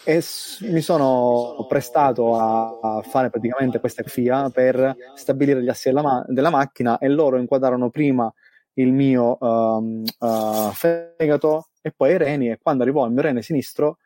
e 0.06 0.22
mi 0.62 0.82
sono 0.82 1.66
prestato 1.68 2.36
a, 2.36 3.02
fare 3.04 3.30
praticamente 3.30 3.80
questa 3.80 4.04
FIA 4.04 4.50
per 4.50 4.96
stabilire 5.16 5.64
gli 5.64 5.70
assi 5.70 5.90
della, 5.90 6.02
ma- 6.02 6.26
della 6.28 6.50
macchina 6.50 6.98
e 6.98 7.08
loro 7.08 7.38
inquadrarono 7.38 7.90
prima 7.90 8.32
il 8.74 8.92
mio 8.92 9.38
um, 9.40 10.04
uh, 10.20 10.72
fegato 10.72 11.70
e 11.82 11.92
poi 11.92 12.12
i 12.12 12.18
reni 12.18 12.50
e 12.50 12.60
quando 12.62 12.84
arrivò 12.84 13.04
al 13.04 13.12
mio 13.12 13.22
rene 13.22 13.42
sinistro 13.42 13.98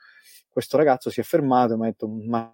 questo 0.50 0.78
ragazzo 0.78 1.10
si 1.10 1.20
è 1.20 1.24
fermato 1.24 1.74
e 1.74 1.78
mi 1.78 1.84
ha 1.84 1.86
detto 1.86 2.08
ma 2.08 2.54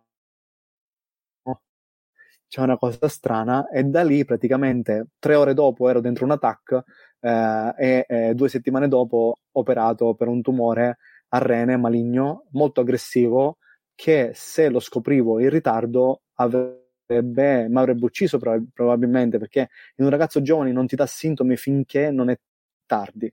c'è 2.48 2.62
una 2.62 2.78
cosa 2.78 3.08
strana 3.08 3.68
e 3.70 3.84
da 3.84 4.04
lì 4.04 4.24
praticamente 4.26 5.08
tre 5.18 5.34
ore 5.34 5.56
dopo 5.56 5.90
ero 5.90 6.02
dentro 6.02 6.24
un 6.24 6.32
attack 6.32 6.84
eh, 7.20 7.74
e 7.76 8.06
eh, 8.08 8.34
due 8.36 8.48
settimane 8.48 8.88
dopo 8.88 9.40
operato 9.54 10.14
per 10.14 10.28
un 10.28 10.42
tumore 10.44 10.98
a 11.34 11.38
rene 11.40 11.78
maligno, 11.78 12.46
molto 12.52 12.82
aggressivo, 12.82 13.58
che 13.96 14.32
se 14.34 14.70
lo 14.70 14.80
scoprivo 14.80 15.40
in 15.40 15.50
ritardo 15.50 16.22
avrebbe, 16.36 17.68
mi 17.68 17.78
avrebbe 17.78 18.06
ucciso 18.06 18.38
prob- 18.38 18.70
probabilmente, 18.72 19.40
perché 19.40 19.70
in 19.96 20.06
un 20.06 20.12
ragazzo 20.12 20.42
giovane 20.42 20.72
non 20.72 20.86
ti 20.86 20.96
dà 20.96 21.08
sintomi 21.08 21.58
finché 21.58 22.12
non 22.12 22.30
è 22.30 22.40
tardi. 22.86 23.32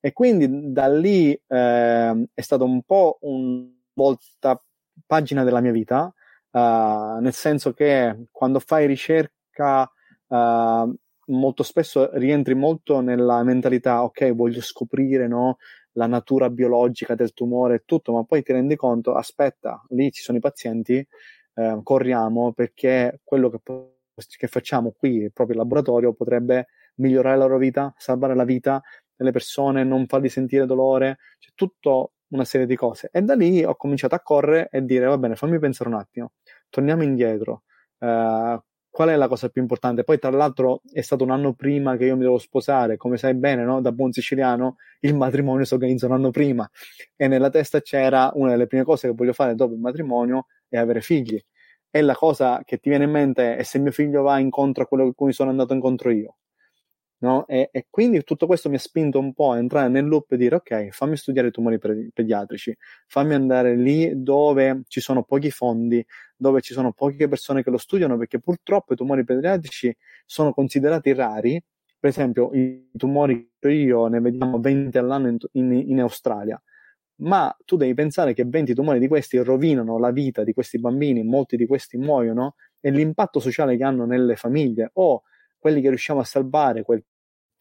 E 0.00 0.12
quindi 0.12 0.70
da 0.70 0.86
lì 0.86 1.32
eh, 1.32 2.28
è 2.34 2.40
stato 2.40 2.64
un 2.64 2.82
po' 2.82 3.18
un 3.22 3.72
volta 3.94 4.62
pagina 5.06 5.44
della 5.44 5.60
mia 5.60 5.72
vita, 5.72 6.12
uh, 6.50 7.20
nel 7.20 7.32
senso 7.32 7.72
che 7.72 8.26
quando 8.30 8.58
fai 8.60 8.86
ricerca 8.86 9.90
uh, 10.26 10.94
molto 11.26 11.62
spesso 11.62 12.10
rientri 12.18 12.54
molto 12.54 13.00
nella 13.00 13.42
mentalità, 13.42 14.02
ok, 14.02 14.34
voglio 14.34 14.60
scoprire 14.60 15.26
no, 15.26 15.56
la 15.94 16.06
natura 16.06 16.50
biologica 16.50 17.14
del 17.14 17.32
tumore 17.32 17.76
e 17.76 17.82
tutto, 17.84 18.12
ma 18.12 18.24
poi 18.24 18.42
ti 18.42 18.52
rendi 18.52 18.76
conto, 18.76 19.14
aspetta, 19.14 19.82
lì 19.90 20.10
ci 20.12 20.22
sono 20.22 20.38
i 20.38 20.40
pazienti, 20.40 21.06
eh, 21.54 21.80
corriamo 21.82 22.52
perché 22.52 23.20
quello 23.22 23.50
che, 23.50 23.60
che 24.36 24.46
facciamo 24.46 24.92
qui 24.96 25.30
proprio 25.32 25.56
in 25.56 25.62
laboratorio 25.62 26.12
potrebbe 26.12 26.66
migliorare 26.96 27.36
la 27.36 27.44
loro 27.44 27.58
vita, 27.58 27.92
salvare 27.96 28.34
la 28.34 28.44
vita 28.44 28.82
delle 29.14 29.30
persone, 29.30 29.84
non 29.84 30.06
farli 30.06 30.28
sentire 30.28 30.66
dolore, 30.66 31.18
c'è 31.38 31.50
tutta 31.54 32.04
una 32.28 32.44
serie 32.44 32.66
di 32.66 32.76
cose. 32.76 33.08
E 33.12 33.22
da 33.22 33.34
lì 33.34 33.64
ho 33.64 33.76
cominciato 33.76 34.14
a 34.14 34.20
correre 34.20 34.68
e 34.70 34.84
dire, 34.84 35.06
va 35.06 35.18
bene, 35.18 35.36
fammi 35.36 35.58
pensare 35.58 35.90
un 35.90 35.96
attimo, 35.96 36.32
torniamo 36.68 37.02
indietro. 37.02 37.62
Uh, 37.98 38.60
qual 38.94 39.08
è 39.08 39.16
la 39.16 39.26
cosa 39.26 39.48
più 39.48 39.60
importante? 39.60 40.04
Poi, 40.04 40.20
tra 40.20 40.30
l'altro, 40.30 40.82
è 40.92 41.00
stato 41.00 41.24
un 41.24 41.32
anno 41.32 41.52
prima 41.54 41.96
che 41.96 42.04
io 42.04 42.14
mi 42.14 42.22
devo 42.22 42.38
sposare, 42.38 42.96
come 42.96 43.16
sai 43.16 43.34
bene, 43.34 43.64
no? 43.64 43.80
da 43.80 43.90
buon 43.90 44.12
siciliano, 44.12 44.76
il 45.00 45.16
matrimonio 45.16 45.64
si 45.64 45.74
organizza 45.74 46.06
un 46.06 46.12
anno 46.12 46.30
prima 46.30 46.70
e 47.16 47.26
nella 47.26 47.50
testa 47.50 47.80
c'era 47.80 48.30
una 48.34 48.50
delle 48.50 48.68
prime 48.68 48.84
cose 48.84 49.08
che 49.08 49.14
voglio 49.14 49.32
fare 49.32 49.56
dopo 49.56 49.74
il 49.74 49.80
matrimonio 49.80 50.46
è 50.68 50.76
avere 50.76 51.00
figli. 51.00 51.42
E 51.90 52.00
la 52.02 52.14
cosa 52.14 52.62
che 52.64 52.78
ti 52.78 52.88
viene 52.88 53.02
in 53.02 53.10
mente 53.10 53.56
è 53.56 53.64
se 53.64 53.80
mio 53.80 53.90
figlio 53.90 54.22
va 54.22 54.38
incontro 54.38 54.84
a 54.84 54.86
quello 54.86 55.08
a 55.08 55.12
cui 55.12 55.32
sono 55.32 55.50
andato 55.50 55.74
incontro 55.74 56.10
io. 56.12 56.36
No? 57.24 57.46
E, 57.46 57.70
e, 57.72 57.86
quindi 57.88 58.22
tutto 58.22 58.46
questo 58.46 58.68
mi 58.68 58.74
ha 58.74 58.78
spinto 58.78 59.18
un 59.18 59.32
po' 59.32 59.52
a 59.52 59.56
entrare 59.56 59.88
nel 59.88 60.04
loop 60.04 60.32
e 60.32 60.36
dire 60.36 60.56
ok, 60.56 60.90
fammi 60.90 61.16
studiare 61.16 61.48
i 61.48 61.50
tumori 61.50 61.78
pediatrici, 61.78 62.76
fammi 63.06 63.32
andare 63.32 63.74
lì 63.76 64.12
dove 64.14 64.82
ci 64.88 65.00
sono 65.00 65.22
pochi 65.22 65.50
fondi, 65.50 66.04
dove 66.36 66.60
ci 66.60 66.74
sono 66.74 66.92
poche 66.92 67.26
persone 67.26 67.62
che 67.62 67.70
lo 67.70 67.78
studiano, 67.78 68.18
perché 68.18 68.40
purtroppo 68.40 68.92
i 68.92 68.96
tumori 68.96 69.24
pediatrici 69.24 69.96
sono 70.26 70.52
considerati 70.52 71.14
rari. 71.14 71.58
Per 71.98 72.10
esempio, 72.10 72.50
i 72.52 72.90
tumori 72.94 73.52
che 73.58 73.70
io 73.70 74.06
ne 74.08 74.20
vediamo 74.20 74.60
20 74.60 74.98
all'anno 74.98 75.28
in, 75.28 75.38
in, 75.52 75.72
in 75.72 76.00
Australia, 76.00 76.62
ma 77.22 77.56
tu 77.64 77.78
devi 77.78 77.94
pensare 77.94 78.34
che 78.34 78.44
20 78.44 78.74
tumori 78.74 78.98
di 78.98 79.08
questi 79.08 79.38
rovinano 79.38 79.98
la 79.98 80.10
vita 80.10 80.44
di 80.44 80.52
questi 80.52 80.78
bambini, 80.78 81.22
molti 81.22 81.56
di 81.56 81.64
questi 81.64 81.96
muoiono 81.96 82.56
e 82.80 82.90
l'impatto 82.90 83.40
sociale 83.40 83.78
che 83.78 83.84
hanno 83.84 84.04
nelle 84.04 84.36
famiglie 84.36 84.90
o 84.92 85.22
quelli 85.58 85.80
che 85.80 85.88
riusciamo 85.88 86.20
a 86.20 86.24
salvare, 86.24 86.82
quel 86.82 87.02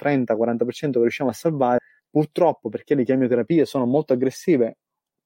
30-40% 0.03 0.91
che 0.91 1.00
riusciamo 1.00 1.29
a 1.29 1.33
salvare, 1.33 1.79
purtroppo 2.10 2.69
perché 2.69 2.95
le 2.95 3.03
chemioterapie 3.03 3.65
sono 3.65 3.86
molto 3.86 4.13
aggressive, 4.13 4.77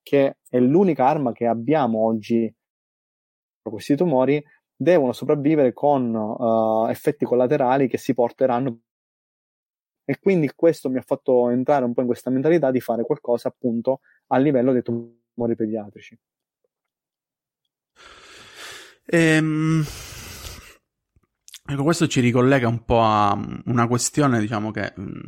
che 0.01 0.37
è 0.47 0.59
l'unica 0.59 1.05
arma 1.07 1.31
che 1.31 1.45
abbiamo 1.47 2.05
oggi 2.05 2.53
per 3.61 3.71
questi 3.71 3.95
tumori, 3.95 4.43
devono 4.75 5.11
sopravvivere 5.11 5.73
con 5.73 6.13
uh, 6.13 6.87
effetti 6.87 7.25
collaterali 7.25 7.87
che 7.87 7.97
si 7.97 8.13
porteranno. 8.13 8.79
E 10.05 10.19
quindi 10.19 10.49
questo 10.55 10.89
mi 10.89 10.97
ha 10.97 11.01
fatto 11.01 11.49
entrare 11.49 11.83
un 11.83 11.93
po' 11.93 12.01
in 12.01 12.07
questa 12.07 12.29
mentalità 12.29 12.71
di 12.71 12.79
fare 12.79 13.03
qualcosa 13.03 13.49
appunto 13.49 13.99
a 14.27 14.37
livello 14.37 14.71
dei 14.71 14.81
tumori 14.81 15.55
pediatrici. 15.55 16.17
Ehm, 19.09 19.83
Ecco, 21.69 21.83
questo 21.83 22.07
ci 22.07 22.21
ricollega 22.21 22.69
un 22.69 22.85
po' 22.85 23.01
a 23.01 23.35
mm, 23.35 23.59
una 23.65 23.87
questione, 23.87 24.39
diciamo, 24.39 24.71
che 24.71 24.93
mm, 24.97 25.19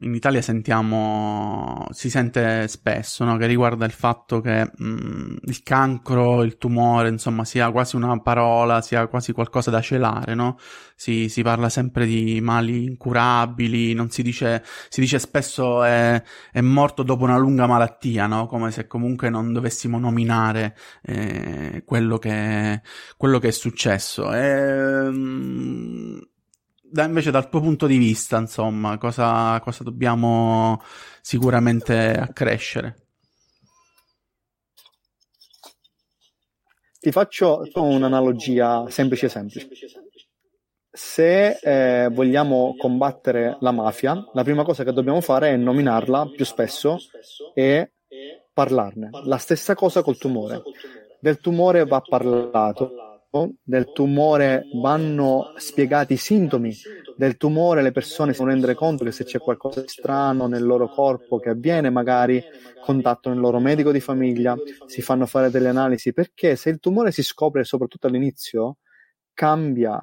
in 0.00 0.12
Italia 0.14 0.42
sentiamo, 0.42 1.86
si 1.90 2.10
sente 2.10 2.66
spesso, 2.66 3.24
no? 3.24 3.36
Che 3.36 3.46
riguarda 3.46 3.84
il 3.84 3.92
fatto 3.92 4.40
che 4.40 4.64
mh, 4.76 4.84
mm, 4.84 5.36
il 5.44 5.62
cancro, 5.62 6.42
il 6.42 6.58
tumore, 6.58 7.08
insomma, 7.08 7.44
sia 7.44 7.70
quasi 7.70 7.94
una 7.94 8.18
parola, 8.20 8.80
sia 8.82 9.06
quasi 9.06 9.30
qualcosa 9.32 9.70
da 9.70 9.80
celare, 9.80 10.34
no? 10.34 10.58
Si, 10.96 11.28
si 11.28 11.42
parla 11.42 11.68
sempre 11.68 12.06
di 12.06 12.40
mali 12.40 12.84
incurabili, 12.84 13.94
non 13.94 14.10
si 14.10 14.22
dice, 14.22 14.62
si 14.88 15.00
dice 15.00 15.18
spesso 15.20 15.84
è, 15.84 16.20
è 16.50 16.60
morto 16.62 17.02
dopo 17.04 17.24
una 17.24 17.38
lunga 17.38 17.66
malattia, 17.68 18.26
no? 18.26 18.46
Come 18.48 18.72
se 18.72 18.88
comunque 18.88 19.30
non 19.30 19.52
dovessimo 19.52 19.98
nominare 20.00 20.76
eh, 21.02 21.82
quello, 21.86 22.18
che, 22.18 22.82
quello 23.16 23.38
che 23.38 23.48
è 23.48 23.52
successo. 23.52 24.32
E, 24.32 25.42
da, 26.94 27.04
invece 27.04 27.32
dal 27.32 27.48
tuo 27.48 27.60
punto 27.60 27.86
di 27.86 27.98
vista, 27.98 28.38
insomma, 28.38 28.98
cosa, 28.98 29.58
cosa 29.60 29.82
dobbiamo 29.82 30.80
sicuramente 31.20 32.12
accrescere? 32.12 33.04
Ti 37.00 37.10
faccio 37.10 37.62
un'analogia 37.74 38.88
semplice 38.88 39.28
semplice. 39.28 39.76
Se 40.90 41.58
eh, 41.60 42.08
vogliamo 42.10 42.76
combattere 42.78 43.58
la 43.60 43.72
mafia, 43.72 44.14
la 44.32 44.44
prima 44.44 44.62
cosa 44.62 44.84
che 44.84 44.92
dobbiamo 44.92 45.20
fare 45.20 45.50
è 45.50 45.56
nominarla 45.56 46.30
più 46.34 46.44
spesso 46.44 46.96
e 47.52 47.92
parlarne. 48.52 49.10
La 49.24 49.38
stessa 49.38 49.74
cosa 49.74 50.02
col 50.02 50.16
tumore. 50.16 50.62
Del 51.20 51.40
tumore 51.40 51.84
va 51.84 52.00
parlato, 52.00 52.92
del 53.62 53.90
tumore 53.92 54.68
vanno 54.80 55.52
spiegati 55.56 56.12
i 56.12 56.16
sintomi 56.16 56.72
del 57.16 57.36
tumore, 57.36 57.82
le 57.82 57.90
persone 57.90 58.30
si 58.32 58.38
devono 58.38 58.52
rendere 58.52 58.74
conto 58.74 59.04
che 59.04 59.12
se 59.12 59.24
c'è 59.24 59.38
qualcosa 59.38 59.80
di 59.80 59.88
strano 59.88 60.46
nel 60.46 60.64
loro 60.64 60.88
corpo 60.88 61.38
che 61.38 61.50
avviene, 61.50 61.90
magari 61.90 62.42
contattano 62.80 63.34
il 63.34 63.40
loro 63.40 63.58
medico 63.58 63.90
di 63.92 64.00
famiglia, 64.00 64.56
si 64.86 65.02
fanno 65.02 65.26
fare 65.26 65.50
delle 65.50 65.68
analisi, 65.68 66.12
perché 66.12 66.54
se 66.56 66.70
il 66.70 66.78
tumore 66.78 67.10
si 67.10 67.22
scopre 67.22 67.64
soprattutto 67.64 68.06
all'inizio, 68.06 68.78
cambia 69.32 70.00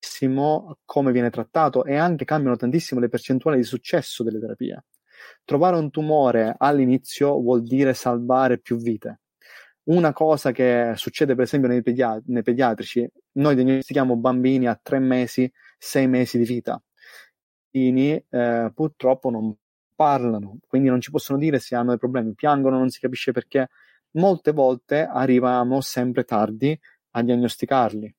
tantissimo 0.00 0.78
come 0.84 1.12
viene 1.12 1.30
trattato 1.30 1.84
e 1.84 1.96
anche 1.96 2.24
cambiano 2.24 2.56
tantissimo 2.56 3.00
le 3.00 3.08
percentuali 3.08 3.56
di 3.58 3.64
successo 3.64 4.22
delle 4.22 4.38
terapie. 4.40 4.84
Trovare 5.44 5.76
un 5.76 5.90
tumore 5.90 6.54
all'inizio 6.56 7.40
vuol 7.40 7.62
dire 7.62 7.94
salvare 7.94 8.58
più 8.58 8.76
vite 8.76 9.20
una 9.88 10.12
cosa 10.12 10.52
che 10.52 10.92
succede 10.96 11.34
per 11.34 11.44
esempio 11.44 11.68
nei, 11.68 11.82
pedia- 11.82 12.20
nei 12.26 12.42
pediatrici, 12.42 13.08
noi 13.32 13.54
diagnostichiamo 13.54 14.16
bambini 14.16 14.66
a 14.66 14.78
tre 14.80 14.98
mesi, 14.98 15.50
sei 15.78 16.06
mesi 16.06 16.38
di 16.38 16.44
vita. 16.44 16.80
I 17.70 17.90
bambini 17.90 18.24
eh, 18.30 18.70
purtroppo 18.74 19.30
non 19.30 19.54
parlano, 19.94 20.58
quindi 20.66 20.88
non 20.88 21.00
ci 21.00 21.10
possono 21.10 21.38
dire 21.38 21.58
se 21.58 21.74
hanno 21.74 21.90
dei 21.90 21.98
problemi, 21.98 22.34
piangono, 22.34 22.78
non 22.78 22.90
si 22.90 23.00
capisce 23.00 23.32
perché. 23.32 23.68
Molte 24.12 24.52
volte 24.52 25.06
arriviamo 25.06 25.80
sempre 25.80 26.24
tardi 26.24 26.78
a 27.10 27.22
diagnosticarli. 27.22 28.14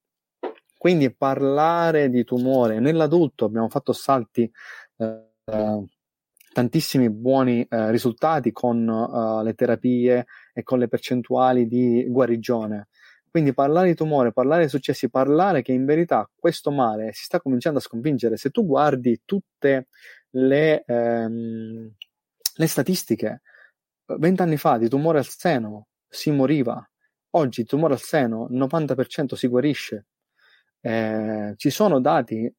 Quindi 0.77 1.13
parlare 1.13 2.09
di 2.09 2.23
tumore 2.23 2.79
nell'adulto 2.79 3.45
abbiamo 3.45 3.69
fatto 3.69 3.91
salti 3.91 4.49
eh, 4.97 5.83
tantissimi 6.51 7.09
buoni 7.09 7.65
eh, 7.69 7.91
risultati 7.91 8.51
con 8.51 8.87
uh, 8.87 9.43
le 9.43 9.53
terapie 9.53 10.25
e 10.53 10.63
con 10.63 10.79
le 10.79 10.87
percentuali 10.87 11.67
di 11.67 12.05
guarigione. 12.07 12.87
Quindi 13.29 13.53
parlare 13.53 13.89
di 13.89 13.95
tumore, 13.95 14.31
parlare 14.31 14.63
di 14.63 14.69
successi, 14.69 15.09
parlare 15.09 15.61
che 15.61 15.71
in 15.71 15.85
verità 15.85 16.27
questo 16.35 16.71
male 16.71 17.13
si 17.13 17.25
sta 17.25 17.39
cominciando 17.39 17.77
a 17.77 17.81
sconfiggere. 17.81 18.37
Se 18.37 18.49
tu 18.49 18.65
guardi 18.65 19.21
tutte 19.23 19.87
le, 20.31 20.83
ehm, 20.85 21.91
le 22.55 22.67
statistiche, 22.67 23.41
vent'anni 24.17 24.57
fa 24.57 24.77
di 24.77 24.89
tumore 24.89 25.19
al 25.19 25.27
seno 25.27 25.89
si 26.07 26.31
moriva, 26.31 26.83
oggi 27.31 27.65
tumore 27.65 27.93
al 27.93 28.01
seno 28.01 28.47
il 28.49 28.57
90% 28.57 29.35
si 29.35 29.47
guarisce. 29.47 30.07
Eh, 30.81 31.53
ci 31.55 31.69
sono 31.69 31.99
dati 31.99 32.51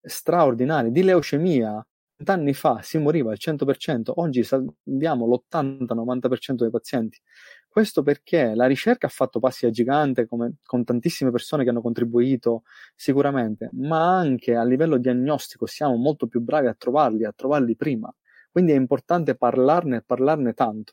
straordinari 0.00 0.92
di 0.92 1.02
leucemia 1.02 1.84
Vent'anni 2.22 2.54
fa 2.54 2.82
si 2.82 2.98
moriva 2.98 3.32
al 3.32 3.36
100%, 3.40 4.12
oggi 4.14 4.44
salviamo 4.44 5.26
l'80-90% 5.26 6.62
dei 6.62 6.70
pazienti. 6.70 7.20
Questo 7.66 8.04
perché 8.04 8.54
la 8.54 8.66
ricerca 8.66 9.08
ha 9.08 9.10
fatto 9.10 9.40
passi 9.40 9.66
a 9.66 9.70
gigante 9.70 10.26
come, 10.26 10.58
con 10.62 10.84
tantissime 10.84 11.32
persone 11.32 11.64
che 11.64 11.70
hanno 11.70 11.80
contribuito 11.82 12.62
sicuramente, 12.94 13.70
ma 13.72 14.16
anche 14.16 14.54
a 14.54 14.62
livello 14.62 14.98
diagnostico 14.98 15.66
siamo 15.66 15.96
molto 15.96 16.28
più 16.28 16.40
bravi 16.40 16.68
a 16.68 16.74
trovarli, 16.74 17.24
a 17.24 17.32
trovarli 17.34 17.74
prima. 17.74 18.14
Quindi 18.52 18.70
è 18.70 18.76
importante 18.76 19.34
parlarne 19.34 19.96
e 19.96 20.02
parlarne 20.02 20.52
tanto. 20.52 20.92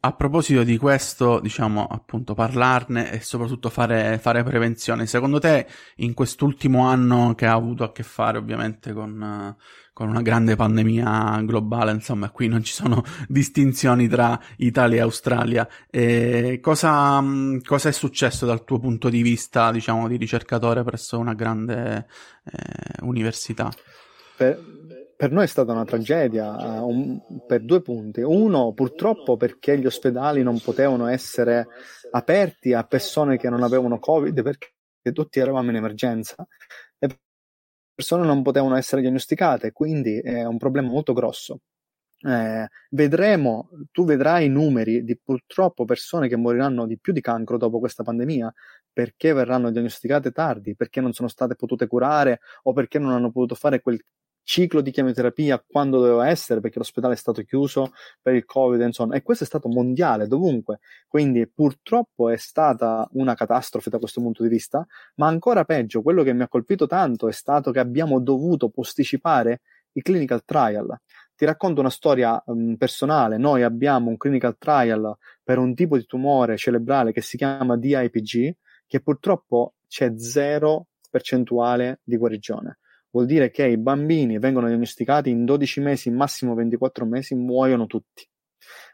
A 0.00 0.12
proposito 0.14 0.64
di 0.64 0.76
questo, 0.78 1.38
diciamo 1.38 1.86
appunto 1.86 2.34
parlarne 2.34 3.12
e 3.12 3.20
soprattutto 3.20 3.70
fare, 3.70 4.18
fare, 4.18 4.42
prevenzione, 4.42 5.06
secondo 5.06 5.38
te 5.38 5.68
in 5.98 6.12
quest'ultimo 6.12 6.88
anno 6.88 7.36
che 7.36 7.46
ha 7.46 7.52
avuto 7.52 7.84
a 7.84 7.92
che 7.92 8.02
fare 8.02 8.36
ovviamente 8.36 8.92
con, 8.92 9.56
con 9.92 10.08
una 10.08 10.22
grande 10.22 10.56
pandemia 10.56 11.40
globale, 11.44 11.92
insomma 11.92 12.30
qui 12.30 12.48
non 12.48 12.64
ci 12.64 12.72
sono 12.72 13.04
distinzioni 13.28 14.08
tra 14.08 14.36
Italia 14.56 14.98
e 14.98 15.02
Australia, 15.02 15.68
e 15.88 16.58
cosa, 16.60 17.22
cosa, 17.64 17.88
è 17.88 17.92
successo 17.92 18.46
dal 18.46 18.64
tuo 18.64 18.80
punto 18.80 19.08
di 19.08 19.22
vista 19.22 19.70
diciamo 19.70 20.08
di 20.08 20.16
ricercatore 20.16 20.82
presso 20.82 21.16
una 21.16 21.34
grande 21.34 22.08
eh, 22.42 23.02
università? 23.02 23.70
Per, 24.36 24.83
per 25.24 25.32
noi 25.32 25.44
è 25.44 25.46
stata 25.46 25.72
una 25.72 25.86
tragedia 25.86 26.82
uh, 26.82 26.86
un, 26.86 27.18
per 27.46 27.64
due 27.64 27.80
punti. 27.80 28.20
Uno, 28.20 28.74
purtroppo, 28.74 29.38
perché 29.38 29.78
gli 29.78 29.86
ospedali 29.86 30.42
non 30.42 30.60
potevano 30.60 31.06
essere 31.06 31.66
aperti 32.10 32.74
a 32.74 32.84
persone 32.84 33.38
che 33.38 33.48
non 33.48 33.62
avevano 33.62 33.98
Covid 33.98 34.42
perché 34.42 34.68
tutti 35.14 35.38
eravamo 35.38 35.70
in 35.70 35.76
emergenza. 35.76 36.46
Le 36.98 37.18
persone 37.94 38.26
non 38.26 38.42
potevano 38.42 38.76
essere 38.76 39.00
diagnosticate, 39.00 39.72
quindi 39.72 40.18
è 40.18 40.44
un 40.44 40.58
problema 40.58 40.88
molto 40.88 41.14
grosso. 41.14 41.60
Eh, 42.20 42.68
vedremo, 42.90 43.70
tu 43.92 44.04
vedrai 44.04 44.44
i 44.44 44.50
numeri 44.50 45.04
di 45.04 45.18
purtroppo 45.18 45.86
persone 45.86 46.28
che 46.28 46.36
moriranno 46.36 46.86
di 46.86 46.98
più 46.98 47.14
di 47.14 47.22
cancro 47.22 47.56
dopo 47.56 47.78
questa 47.78 48.02
pandemia 48.02 48.52
perché 48.92 49.32
verranno 49.32 49.70
diagnosticate 49.70 50.32
tardi, 50.32 50.76
perché 50.76 51.00
non 51.00 51.14
sono 51.14 51.28
state 51.28 51.54
potute 51.54 51.86
curare 51.86 52.40
o 52.64 52.74
perché 52.74 52.98
non 52.98 53.12
hanno 53.12 53.30
potuto 53.30 53.54
fare 53.54 53.80
quel 53.80 53.98
ciclo 54.44 54.82
di 54.82 54.90
chemioterapia 54.90 55.62
quando 55.66 55.98
doveva 55.98 56.28
essere 56.28 56.60
perché 56.60 56.78
l'ospedale 56.78 57.14
è 57.14 57.16
stato 57.16 57.42
chiuso 57.42 57.92
per 58.20 58.34
il 58.34 58.44
covid 58.44 58.80
insomma 58.80 59.16
e 59.16 59.22
questo 59.22 59.44
è 59.44 59.46
stato 59.46 59.68
mondiale 59.68 60.28
dovunque. 60.28 60.80
Quindi 61.08 61.48
purtroppo 61.48 62.28
è 62.28 62.36
stata 62.36 63.08
una 63.12 63.34
catastrofe 63.34 63.90
da 63.90 63.98
questo 63.98 64.20
punto 64.20 64.42
di 64.42 64.48
vista 64.48 64.86
ma 65.16 65.26
ancora 65.26 65.64
peggio 65.64 66.02
quello 66.02 66.22
che 66.22 66.32
mi 66.32 66.42
ha 66.42 66.48
colpito 66.48 66.86
tanto 66.86 67.26
è 67.26 67.32
stato 67.32 67.72
che 67.72 67.80
abbiamo 67.80 68.20
dovuto 68.20 68.68
posticipare 68.68 69.62
i 69.92 70.02
clinical 70.02 70.44
trial. 70.44 70.94
Ti 71.36 71.44
racconto 71.44 71.80
una 71.80 71.90
storia 71.90 72.40
um, 72.46 72.76
personale. 72.76 73.38
Noi 73.38 73.62
abbiamo 73.62 74.08
un 74.10 74.16
clinical 74.16 74.56
trial 74.58 75.16
per 75.42 75.58
un 75.58 75.74
tipo 75.74 75.96
di 75.96 76.04
tumore 76.04 76.56
cerebrale 76.56 77.12
che 77.12 77.22
si 77.22 77.36
chiama 77.36 77.76
DIPG 77.76 78.56
che 78.86 79.00
purtroppo 79.00 79.74
c'è 79.88 80.12
zero 80.16 80.86
percentuale 81.10 82.00
di 82.04 82.16
guarigione 82.16 82.78
vuol 83.14 83.26
dire 83.26 83.52
che 83.52 83.64
i 83.64 83.78
bambini 83.78 84.40
vengono 84.40 84.66
diagnosticati 84.66 85.30
in 85.30 85.44
12 85.44 85.80
mesi, 85.80 86.10
massimo 86.10 86.54
24 86.54 87.06
mesi, 87.06 87.36
muoiono 87.36 87.86
tutti. 87.86 88.28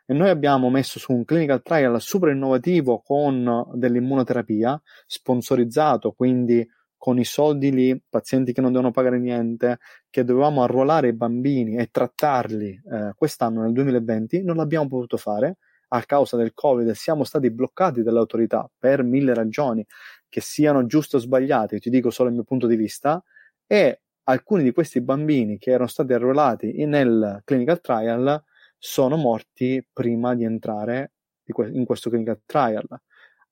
E 0.05 0.13
noi 0.13 0.29
abbiamo 0.29 0.69
messo 0.69 0.99
su 0.99 1.13
un 1.13 1.25
clinical 1.25 1.63
trial 1.63 1.99
super 2.03 2.29
innovativo 2.29 3.01
con 3.01 3.65
dell'immunoterapia, 3.73 4.81
sponsorizzato, 5.07 6.13
quindi 6.13 6.69
con 6.99 7.19
i 7.19 7.25
soldi 7.25 7.73
lì, 7.73 8.03
pazienti 8.11 8.53
che 8.53 8.61
non 8.61 8.73
devono 8.73 8.91
pagare 8.91 9.19
niente, 9.19 9.79
che 10.11 10.23
dovevamo 10.23 10.63
arruolare 10.63 11.09
i 11.09 11.15
bambini 11.15 11.77
e 11.77 11.89
trattarli 11.91 12.83
eh, 12.93 13.13
quest'anno 13.17 13.63
nel 13.63 13.73
2020, 13.73 14.43
non 14.43 14.57
l'abbiamo 14.57 14.87
potuto 14.87 15.17
fare 15.17 15.57
a 15.93 16.03
causa 16.03 16.37
del 16.37 16.53
Covid, 16.53 16.91
siamo 16.91 17.25
stati 17.25 17.51
bloccati 17.51 18.03
dalle 18.03 18.19
autorità 18.19 18.71
per 18.79 19.03
mille 19.03 19.33
ragioni, 19.33 19.85
che 20.29 20.43
siano 20.43 20.85
giuste 20.85 21.17
o 21.17 21.21
sbagliate, 21.21 21.79
ti 21.79 21.89
dico 21.89 22.11
solo 22.11 22.29
il 22.29 22.35
mio 22.35 22.45
punto 22.45 22.67
di 22.67 22.77
vista, 22.77 23.23
e 23.67 24.01
alcuni 24.31 24.63
di 24.63 24.73
questi 24.73 25.01
bambini 25.01 25.59
che 25.59 25.71
erano 25.71 25.89
stati 25.89 26.13
arruolati 26.13 26.85
nel 26.87 27.43
clinical 27.45 27.81
trial 27.81 28.43
sono 28.79 29.17
morti 29.17 29.87
prima 29.93 30.35
di 30.35 30.45
entrare 30.45 31.13
in 31.45 31.85
questo 31.85 32.11
clinical 32.11 32.41
trial. 32.47 32.87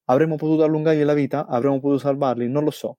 Avremmo 0.04 0.36
potuto 0.36 0.62
allungargli 0.62 1.02
la 1.02 1.14
vita? 1.14 1.46
Avremmo 1.46 1.80
potuto 1.80 1.98
salvarli? 1.98 2.48
Non 2.48 2.64
lo 2.64 2.70
so. 2.70 2.98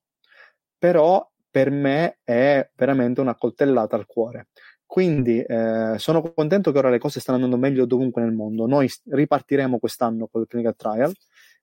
Però 0.77 1.27
per 1.49 1.71
me 1.71 2.19
è 2.23 2.69
veramente 2.75 3.21
una 3.21 3.35
coltellata 3.35 3.95
al 3.95 4.05
cuore. 4.05 4.49
Quindi 4.85 5.41
eh, 5.41 5.95
sono 5.97 6.21
contento 6.33 6.71
che 6.71 6.77
ora 6.77 6.89
le 6.89 6.99
cose 6.99 7.19
stanno 7.19 7.37
andando 7.37 7.57
meglio 7.57 7.85
dovunque 7.85 8.21
nel 8.21 8.33
mondo. 8.33 8.67
Noi 8.67 8.89
ripartiremo 9.05 9.79
quest'anno 9.79 10.27
con 10.27 10.41
il 10.41 10.47
clinical 10.47 10.75
trial, 10.75 11.13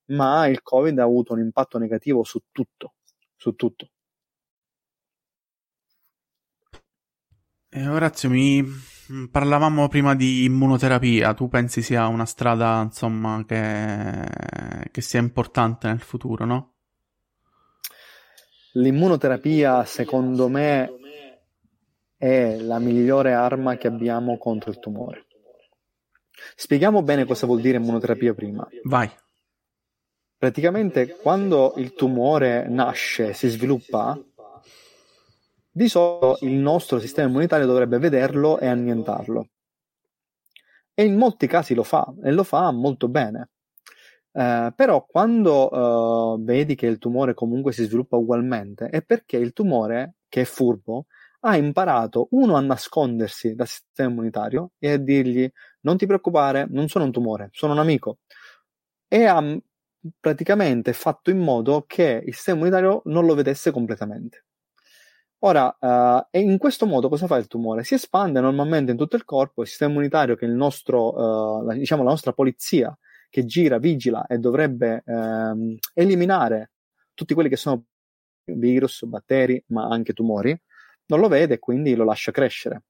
ma 0.07 0.47
il 0.47 0.63
Covid 0.63 0.99
ha 0.99 1.03
avuto 1.05 1.33
un 1.33 1.41
impatto 1.41 1.79
negativo 1.79 2.25
su 2.25 2.41
tutto, 2.51 2.95
su 3.37 3.55
tutto. 3.55 3.91
Eh, 7.77 7.87
Orazio, 7.89 8.31
mi 8.31 8.65
parlavamo 9.31 9.87
prima 9.89 10.15
di 10.15 10.45
immunoterapia. 10.45 11.35
Tu 11.35 11.47
pensi 11.47 11.83
sia 11.83 12.07
una 12.07 12.25
strada, 12.25 12.81
insomma, 12.81 13.45
che, 13.47 14.27
che 14.91 15.01
sia 15.03 15.21
importante 15.21 15.87
nel 15.87 16.01
futuro, 16.01 16.47
no? 16.47 16.77
L'immunoterapia, 18.73 19.85
secondo 19.85 20.49
me, 20.49 20.91
è 22.17 22.57
la 22.57 22.79
migliore 22.79 23.35
arma 23.35 23.77
che 23.77 23.89
abbiamo 23.89 24.39
contro 24.39 24.71
il 24.71 24.79
tumore. 24.79 25.27
Spieghiamo 26.55 27.03
bene 27.03 27.27
cosa 27.27 27.45
vuol 27.45 27.61
dire 27.61 27.77
immunoterapia 27.77 28.33
prima. 28.33 28.67
Vai. 28.85 29.11
Praticamente 30.39 31.19
quando 31.21 31.75
il 31.77 31.93
tumore 31.93 32.67
nasce, 32.71 33.35
si 33.35 33.49
sviluppa, 33.49 34.19
di 35.77 35.91
solito 35.91 36.39
il 36.41 36.55
nostro 36.55 36.99
sistema 36.99 37.29
immunitario 37.29 37.67
dovrebbe 37.67 37.99
vederlo 37.99 38.59
e 38.59 38.67
annientarlo. 38.67 39.49
E 40.95 41.05
in 41.05 41.17
molti 41.19 41.47
casi 41.47 41.75
lo 41.75 41.83
fa, 41.83 42.15
e 42.23 42.33
lo 42.33 42.45
fa 42.45 42.71
molto 42.71 43.09
bene. 43.09 43.51
Eh, 44.33 44.73
però 44.75 45.05
quando 45.05 46.39
eh, 46.39 46.43
vedi 46.43 46.77
che 46.77 46.87
il 46.87 46.97
tumore 46.97 47.35
comunque 47.35 47.73
si 47.73 47.85
sviluppa 47.85 48.17
ugualmente, 48.17 48.89
è 48.89 49.03
perché 49.03 49.37
il 49.37 49.53
tumore, 49.53 50.15
che 50.31 50.41
è 50.41 50.45
furbo, 50.45 51.09
ha 51.41 51.59
imparato, 51.59 52.29
uno, 52.31 52.57
a 52.57 52.61
nascondersi 52.61 53.55
dal 53.55 53.67
sistema 53.67 54.09
immunitario 54.09 54.71
e 54.79 54.93
a 54.93 54.97
dirgli 54.97 55.47
non 55.81 55.99
ti 55.99 56.07
preoccupare, 56.07 56.67
non 56.71 56.89
sono 56.89 57.05
un 57.05 57.13
tumore, 57.13 57.51
sono 57.53 57.75
un 57.75 57.81
amico. 57.81 58.21
E 59.09 59.27
ha 59.27 59.61
praticamente 60.19 60.95
fatto 60.95 61.29
in 61.31 61.39
modo 61.39 61.85
che 61.87 62.23
il 62.25 62.35
sistema 62.35 62.57
immunitario 62.57 63.03
non 63.05 63.27
lo 63.27 63.35
vedesse 63.35 63.71
completamente. 63.71 64.47
Ora, 65.41 65.77
uh, 65.79 66.27
e 66.31 66.41
in 66.41 66.57
questo 66.57 66.87
modo 66.87 67.09
cosa 67.09 67.27
fa 67.27 67.37
il 67.37 67.47
tumore? 67.47 67.85
Si 67.85 67.95
espande 67.95 68.41
normalmente 68.41 68.93
in 68.93 68.97
tutto 68.97 69.17
il 69.17 69.25
corpo, 69.25 69.63
il 69.63 69.69
sistema 69.69 69.91
immunitario 69.93 70.35
che 70.35 70.47
è 70.47 70.49
il 70.49 70.55
nostro, 70.55 71.13
uh, 71.13 71.63
la, 71.63 71.75
diciamo 71.75 72.03
la 72.03 72.11
nostra 72.11 72.33
polizia 72.33 72.97
che 73.29 73.45
gira, 73.45 73.79
vigila 73.79 74.27
e 74.27 74.39
dovrebbe 74.39 75.03
uh, 75.05 75.77
eliminare 75.93 76.71
tutti 77.13 77.35
quelli 77.35 77.51
che 77.51 77.57
sono 77.57 77.85
virus, 78.45 79.05
batteri, 79.05 79.63
ma 79.69 79.89
anche 79.89 80.13
tumori, 80.13 80.59
non 81.07 81.21
lo 81.21 81.29
vede 81.29 81.55
e 81.55 81.59
quindi 81.59 81.95
lo 81.95 82.05
lascia 82.05 82.31
crescere. 82.31 82.85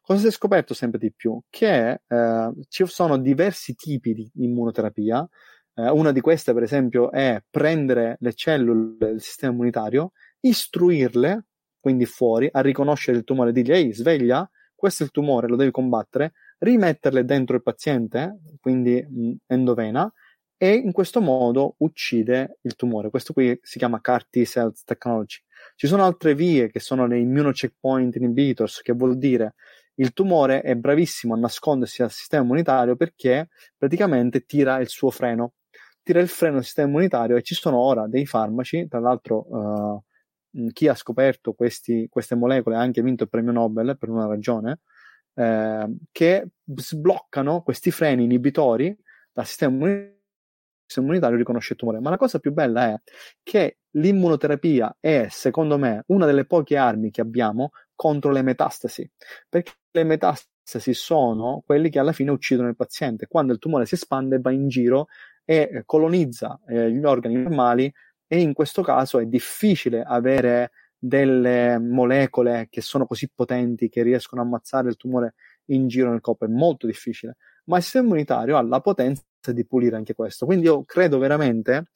Cosa 0.00 0.20
si 0.20 0.26
è 0.28 0.30
scoperto 0.30 0.74
sempre 0.74 0.98
di 0.98 1.12
più? 1.12 1.40
Che 1.48 2.00
eh, 2.06 2.52
ci 2.68 2.86
sono 2.86 3.18
diversi 3.18 3.74
tipi 3.74 4.12
di 4.12 4.30
immunoterapia. 4.34 5.28
una 5.74 6.12
di 6.12 6.20
queste, 6.20 6.52
per 6.52 6.64
esempio, 6.64 7.10
è 7.12 7.42
prendere 7.48 8.16
le 8.20 8.34
cellule 8.34 8.96
del 8.98 9.20
sistema 9.20 9.52
immunitario, 9.52 10.12
istruirle 10.40 11.46
quindi 11.80 12.04
fuori, 12.04 12.48
a 12.52 12.60
riconoscere 12.60 13.16
il 13.16 13.24
tumore 13.24 13.50
e 13.50 13.52
dirgli 13.52 13.72
ehi 13.72 13.92
sveglia, 13.92 14.48
questo 14.74 15.02
è 15.02 15.06
il 15.06 15.12
tumore, 15.12 15.48
lo 15.48 15.56
devi 15.56 15.70
combattere, 15.70 16.32
rimetterle 16.58 17.24
dentro 17.24 17.56
il 17.56 17.62
paziente, 17.62 18.38
quindi 18.60 19.02
mh, 19.02 19.32
endovena, 19.46 20.10
e 20.56 20.74
in 20.74 20.92
questo 20.92 21.20
modo 21.22 21.74
uccide 21.78 22.58
il 22.62 22.76
tumore. 22.76 23.08
Questo 23.08 23.32
qui 23.32 23.58
si 23.62 23.78
chiama 23.78 24.00
CAR 24.00 24.26
T 24.28 24.44
Cells 24.44 24.84
Technology. 24.84 25.38
Ci 25.74 25.86
sono 25.86 26.04
altre 26.04 26.34
vie 26.34 26.70
che 26.70 26.80
sono 26.80 27.06
le 27.06 27.18
immunocheckpoint 27.18 28.16
inhibitors, 28.16 28.82
che 28.82 28.92
vuol 28.92 29.16
dire 29.16 29.54
il 29.94 30.12
tumore 30.12 30.60
è 30.60 30.74
bravissimo 30.74 31.34
a 31.34 31.38
nascondersi 31.38 32.02
al 32.02 32.10
sistema 32.10 32.42
immunitario 32.42 32.96
perché 32.96 33.48
praticamente 33.76 34.44
tira 34.44 34.78
il 34.80 34.88
suo 34.88 35.10
freno, 35.10 35.54
tira 36.02 36.20
il 36.20 36.28
freno 36.28 36.58
al 36.58 36.64
sistema 36.64 36.88
immunitario 36.88 37.36
e 37.36 37.42
ci 37.42 37.54
sono 37.54 37.78
ora 37.78 38.06
dei 38.06 38.26
farmaci, 38.26 38.86
tra 38.88 39.00
l'altro 39.00 39.46
uh, 39.48 40.02
chi 40.72 40.88
ha 40.88 40.94
scoperto 40.94 41.52
questi, 41.52 42.08
queste 42.08 42.34
molecole 42.34 42.76
ha 42.76 42.80
anche 42.80 43.02
vinto 43.02 43.24
il 43.24 43.28
premio 43.28 43.52
Nobel 43.52 43.96
per 43.98 44.08
una 44.08 44.26
ragione, 44.26 44.80
eh, 45.34 45.96
che 46.12 46.48
sbloccano 46.74 47.62
questi 47.62 47.90
freni 47.90 48.24
inibitori 48.24 48.96
dal 49.32 49.46
sistema 49.46 49.74
immunitario 49.74 50.18
immunitario 50.98 51.36
riconosce 51.36 51.74
il 51.74 51.78
tumore. 51.78 52.00
Ma 52.00 52.10
la 52.10 52.16
cosa 52.16 52.40
più 52.40 52.52
bella 52.52 52.88
è 52.88 53.00
che 53.44 53.78
l'immunoterapia 53.90 54.96
è, 54.98 55.28
secondo 55.30 55.78
me, 55.78 56.02
una 56.06 56.26
delle 56.26 56.46
poche 56.46 56.76
armi 56.76 57.10
che 57.10 57.20
abbiamo 57.20 57.70
contro 57.94 58.32
le 58.32 58.42
metastasi, 58.42 59.08
perché 59.48 59.72
le 59.92 60.04
metastasi 60.04 60.92
sono 60.94 61.62
quelli 61.64 61.90
che 61.90 62.00
alla 62.00 62.12
fine 62.12 62.30
uccidono 62.30 62.68
il 62.68 62.76
paziente. 62.76 63.28
Quando 63.28 63.52
il 63.52 63.58
tumore 63.60 63.86
si 63.86 63.94
espande, 63.94 64.40
va 64.40 64.50
in 64.50 64.68
giro 64.68 65.06
e 65.44 65.82
colonizza 65.84 66.60
eh, 66.66 66.90
gli 66.90 67.04
organi 67.04 67.36
normali 67.36 67.92
e 68.32 68.40
in 68.40 68.52
questo 68.52 68.82
caso 68.82 69.18
è 69.18 69.26
difficile 69.26 70.04
avere 70.04 70.70
delle 70.96 71.80
molecole 71.80 72.68
che 72.70 72.80
sono 72.80 73.04
così 73.04 73.28
potenti 73.34 73.88
che 73.88 74.04
riescono 74.04 74.40
a 74.40 74.44
ammazzare 74.44 74.88
il 74.88 74.96
tumore 74.96 75.34
in 75.70 75.88
giro 75.88 76.10
nel 76.10 76.20
corpo, 76.20 76.44
è 76.44 76.48
molto 76.48 76.86
difficile, 76.86 77.38
ma 77.64 77.78
il 77.78 77.82
sistema 77.82 78.04
immunitario 78.06 78.56
ha 78.56 78.62
la 78.62 78.80
potenza 78.80 79.24
di 79.52 79.66
pulire 79.66 79.96
anche 79.96 80.14
questo. 80.14 80.46
Quindi 80.46 80.66
io 80.66 80.84
credo 80.84 81.18
veramente, 81.18 81.90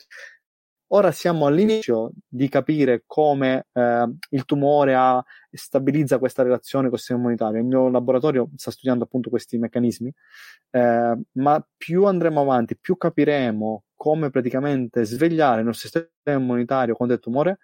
ora 0.89 1.13
siamo 1.13 1.47
all'inizio 1.47 2.11
di 2.27 2.49
capire 2.49 3.05
come 3.07 3.67
eh, 3.73 4.13
il 4.31 4.45
tumore 4.45 4.95
ha, 4.97 5.25
stabilizza 5.53 6.19
questa 6.19 6.43
relazione 6.43 6.87
con 6.87 6.95
il 6.95 6.99
sistema 6.99 7.21
immunitario. 7.21 7.61
Il 7.61 7.67
mio 7.67 7.89
laboratorio 7.89 8.49
sta 8.57 8.73
studiando 8.73 9.05
appunto 9.05 9.31
questi 9.31 9.57
meccanismi, 9.57 10.13
eh, 10.71 11.17
ma 11.31 11.69
più 11.77 12.07
andremo 12.07 12.41
avanti, 12.41 12.77
più 12.77 12.97
capiremo 12.97 13.85
come 14.05 14.29
praticamente 14.29 15.07
svegliare 15.07 15.61
il 15.61 15.67
nostro 15.67 15.89
sistema 15.89 16.39
immunitario 16.39 16.95
contro 16.95 17.17
il 17.17 17.23
tumore, 17.23 17.57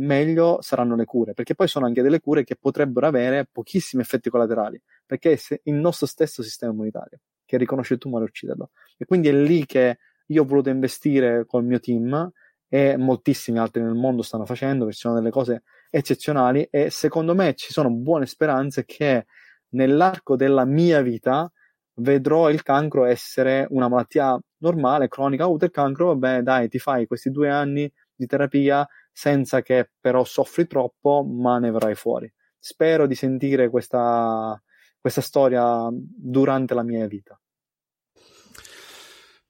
meglio 0.00 0.58
saranno 0.60 0.94
le 0.94 1.06
cure, 1.06 1.32
perché 1.32 1.54
poi 1.54 1.66
sono 1.66 1.86
anche 1.86 2.02
delle 2.02 2.20
cure 2.20 2.44
che 2.44 2.56
potrebbero 2.56 3.06
avere 3.06 3.48
pochissimi 3.50 4.02
effetti 4.02 4.28
collaterali, 4.28 4.78
perché 5.06 5.32
è 5.32 5.60
il 5.62 5.74
nostro 5.76 6.06
stesso 6.06 6.42
sistema 6.42 6.72
immunitario 6.72 7.20
che 7.42 7.56
riconosce 7.56 7.94
il 7.94 8.00
tumore 8.00 8.24
e 8.24 8.26
ucciderlo. 8.28 8.70
E 8.98 9.06
quindi 9.06 9.28
è 9.28 9.32
lì 9.32 9.64
che 9.64 9.96
io 10.26 10.42
ho 10.42 10.44
voluto 10.44 10.68
investire 10.68 11.46
col 11.46 11.64
mio 11.64 11.80
team 11.80 12.30
e 12.68 12.98
moltissimi 12.98 13.58
altri 13.58 13.80
nel 13.80 13.94
mondo 13.94 14.20
stanno 14.20 14.44
facendo, 14.44 14.80
perché 14.80 14.96
ci 14.96 15.00
sono 15.00 15.14
delle 15.14 15.30
cose 15.30 15.62
eccezionali 15.88 16.68
e 16.70 16.90
secondo 16.90 17.34
me 17.34 17.54
ci 17.54 17.72
sono 17.72 17.90
buone 17.90 18.26
speranze 18.26 18.84
che 18.84 19.24
nell'arco 19.70 20.36
della 20.36 20.66
mia 20.66 21.00
vita 21.00 21.50
vedrò 21.94 22.50
il 22.50 22.62
cancro 22.62 23.06
essere 23.06 23.66
una 23.70 23.88
malattia 23.88 24.38
normale, 24.58 25.08
cronica, 25.08 25.44
avuto 25.44 25.64
il 25.64 25.70
cancro, 25.70 26.06
vabbè 26.08 26.42
dai, 26.42 26.68
ti 26.68 26.78
fai 26.78 27.06
questi 27.06 27.30
due 27.30 27.48
anni 27.50 27.90
di 28.14 28.26
terapia 28.26 28.86
senza 29.12 29.62
che 29.62 29.90
però 30.00 30.24
soffri 30.24 30.66
troppo, 30.66 31.24
ma 31.24 31.58
ne 31.58 31.70
verrai 31.70 31.94
fuori. 31.94 32.32
spero 32.58 33.06
di 33.06 33.14
sentire 33.14 33.70
questa, 33.70 34.60
questa 35.00 35.20
storia 35.20 35.88
durante 35.92 36.74
la 36.74 36.82
mia 36.82 37.06
vita. 37.06 37.38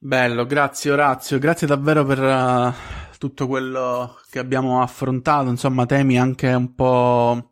Bello, 0.01 0.47
grazie 0.47 0.93
Orazio, 0.93 1.39
grazie 1.39 1.67
davvero 1.67 2.05
per 2.05 2.21
uh, 2.21 2.73
tutto 3.19 3.49
quello 3.49 4.17
che 4.31 4.39
abbiamo 4.39 4.81
affrontato, 4.81 5.49
insomma 5.49 5.87
temi 5.87 6.19
anche 6.19 6.53
un 6.53 6.75
po' 6.75 7.51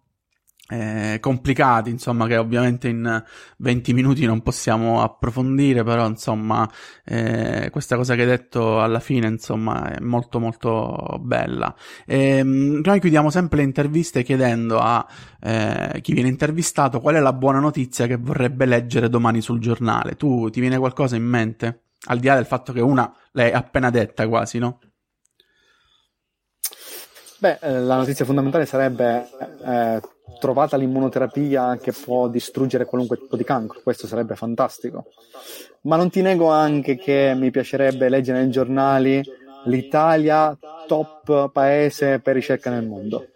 eh, 0.68 1.18
complicati, 1.20 1.90
insomma, 1.90 2.26
che 2.26 2.36
ovviamente 2.36 2.88
in 2.88 3.22
20 3.58 3.92
minuti 3.92 4.26
non 4.26 4.42
possiamo 4.42 5.02
approfondire, 5.02 5.84
però 5.84 6.06
insomma, 6.06 6.68
eh, 7.04 7.68
questa 7.70 7.96
cosa 7.96 8.14
che 8.14 8.22
hai 8.22 8.26
detto 8.26 8.80
alla 8.80 9.00
fine, 9.00 9.28
insomma, 9.28 9.92
è 9.92 10.00
molto 10.00 10.40
molto 10.40 11.18
bella. 11.20 11.74
E, 12.04 12.38
ehm, 12.38 12.80
noi 12.84 13.00
chiudiamo 13.00 13.30
sempre 13.30 13.58
le 13.58 13.64
interviste 13.64 14.22
chiedendo 14.22 14.78
a 14.80 15.06
eh, 15.40 16.00
chi 16.02 16.12
viene 16.12 16.28
intervistato 16.28 17.00
qual 17.00 17.14
è 17.14 17.20
la 17.20 17.32
buona 17.32 17.60
notizia 17.60 18.06
che 18.06 18.16
vorrebbe 18.16 18.66
leggere 18.66 19.08
domani 19.08 19.40
sul 19.40 19.60
giornale. 19.60 20.16
Tu 20.16 20.50
ti 20.50 20.60
viene 20.60 20.78
qualcosa 20.78 21.16
in 21.16 21.24
mente? 21.24 21.82
Al 22.08 22.18
di 22.18 22.26
là 22.26 22.34
del 22.34 22.46
fatto 22.46 22.72
che 22.72 22.80
una 22.80 23.12
l'hai 23.32 23.52
appena 23.52 23.90
detta 23.90 24.26
quasi, 24.28 24.58
no? 24.58 24.80
Beh, 27.38 27.58
eh, 27.60 27.80
la 27.80 27.96
notizia 27.96 28.24
fondamentale 28.24 28.64
sarebbe 28.64 29.28
eh, 29.64 30.00
trovata 30.38 30.76
l'immunoterapia 30.76 31.78
che 31.80 31.92
può 31.92 32.28
distruggere 32.28 32.84
qualunque 32.84 33.18
tipo 33.18 33.36
di 33.36 33.44
cancro, 33.44 33.80
questo 33.82 34.06
sarebbe 34.06 34.36
fantastico. 34.36 35.06
Ma 35.82 35.96
non 35.96 36.10
ti 36.10 36.22
nego 36.22 36.48
anche 36.48 36.96
che 36.96 37.34
mi 37.36 37.50
piacerebbe 37.50 38.08
leggere 38.08 38.40
nei 38.40 38.50
giornali 38.50 39.22
l'Italia 39.64 40.56
top 40.86 41.50
paese 41.50 42.20
per 42.20 42.34
ricerca 42.34 42.70
nel 42.70 42.86
mondo, 42.86 43.26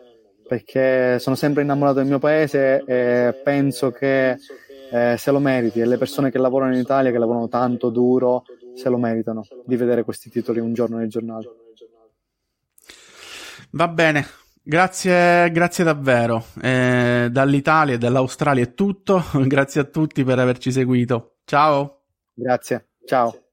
perché 0.47 1.19
sono 1.19 1.37
sempre 1.37 1.63
innamorato 1.63 1.99
del 1.99 2.07
mio 2.07 2.19
paese 2.19 2.83
e 2.85 3.41
penso 3.43 3.91
che 3.91 4.37
eh, 4.93 5.15
se 5.17 5.31
lo 5.31 5.39
meriti 5.39 5.81
e 5.81 5.87
le 5.87 5.99
persone 5.99 6.31
che 6.31 6.39
lavorano 6.39 6.75
in 6.75 6.81
Italia, 6.81 7.11
che 7.11 7.19
lavorano 7.19 7.49
tanto 7.49 7.91
duro, 7.91 8.45
se 8.75 8.89
lo 8.89 8.99
meritano 8.99 9.47
di 9.65 9.77
vedere 9.77 10.05
questi 10.05 10.31
titoli 10.31 10.59
un 10.61 10.73
giorno 10.73 10.97
nei 10.97 11.09
giornali. 11.09 11.49
Va 13.73 13.87
bene, 13.87 14.27
Grazie, 14.63 15.51
grazie 15.51 15.85
davvero. 15.85 16.45
Eh, 16.61 17.29
dall'Italia 17.31 17.95
e 17.95 17.99
dall'Australia 17.99 18.63
è 18.63 18.75
tutto. 18.75 19.23
grazie 19.47 19.81
a 19.81 19.85
tutti 19.85 20.23
per 20.25 20.39
averci 20.39 20.71
seguito. 20.71 21.39
Ciao. 21.45 22.03
Grazie. 22.35 22.91
Ciao. 23.05 23.50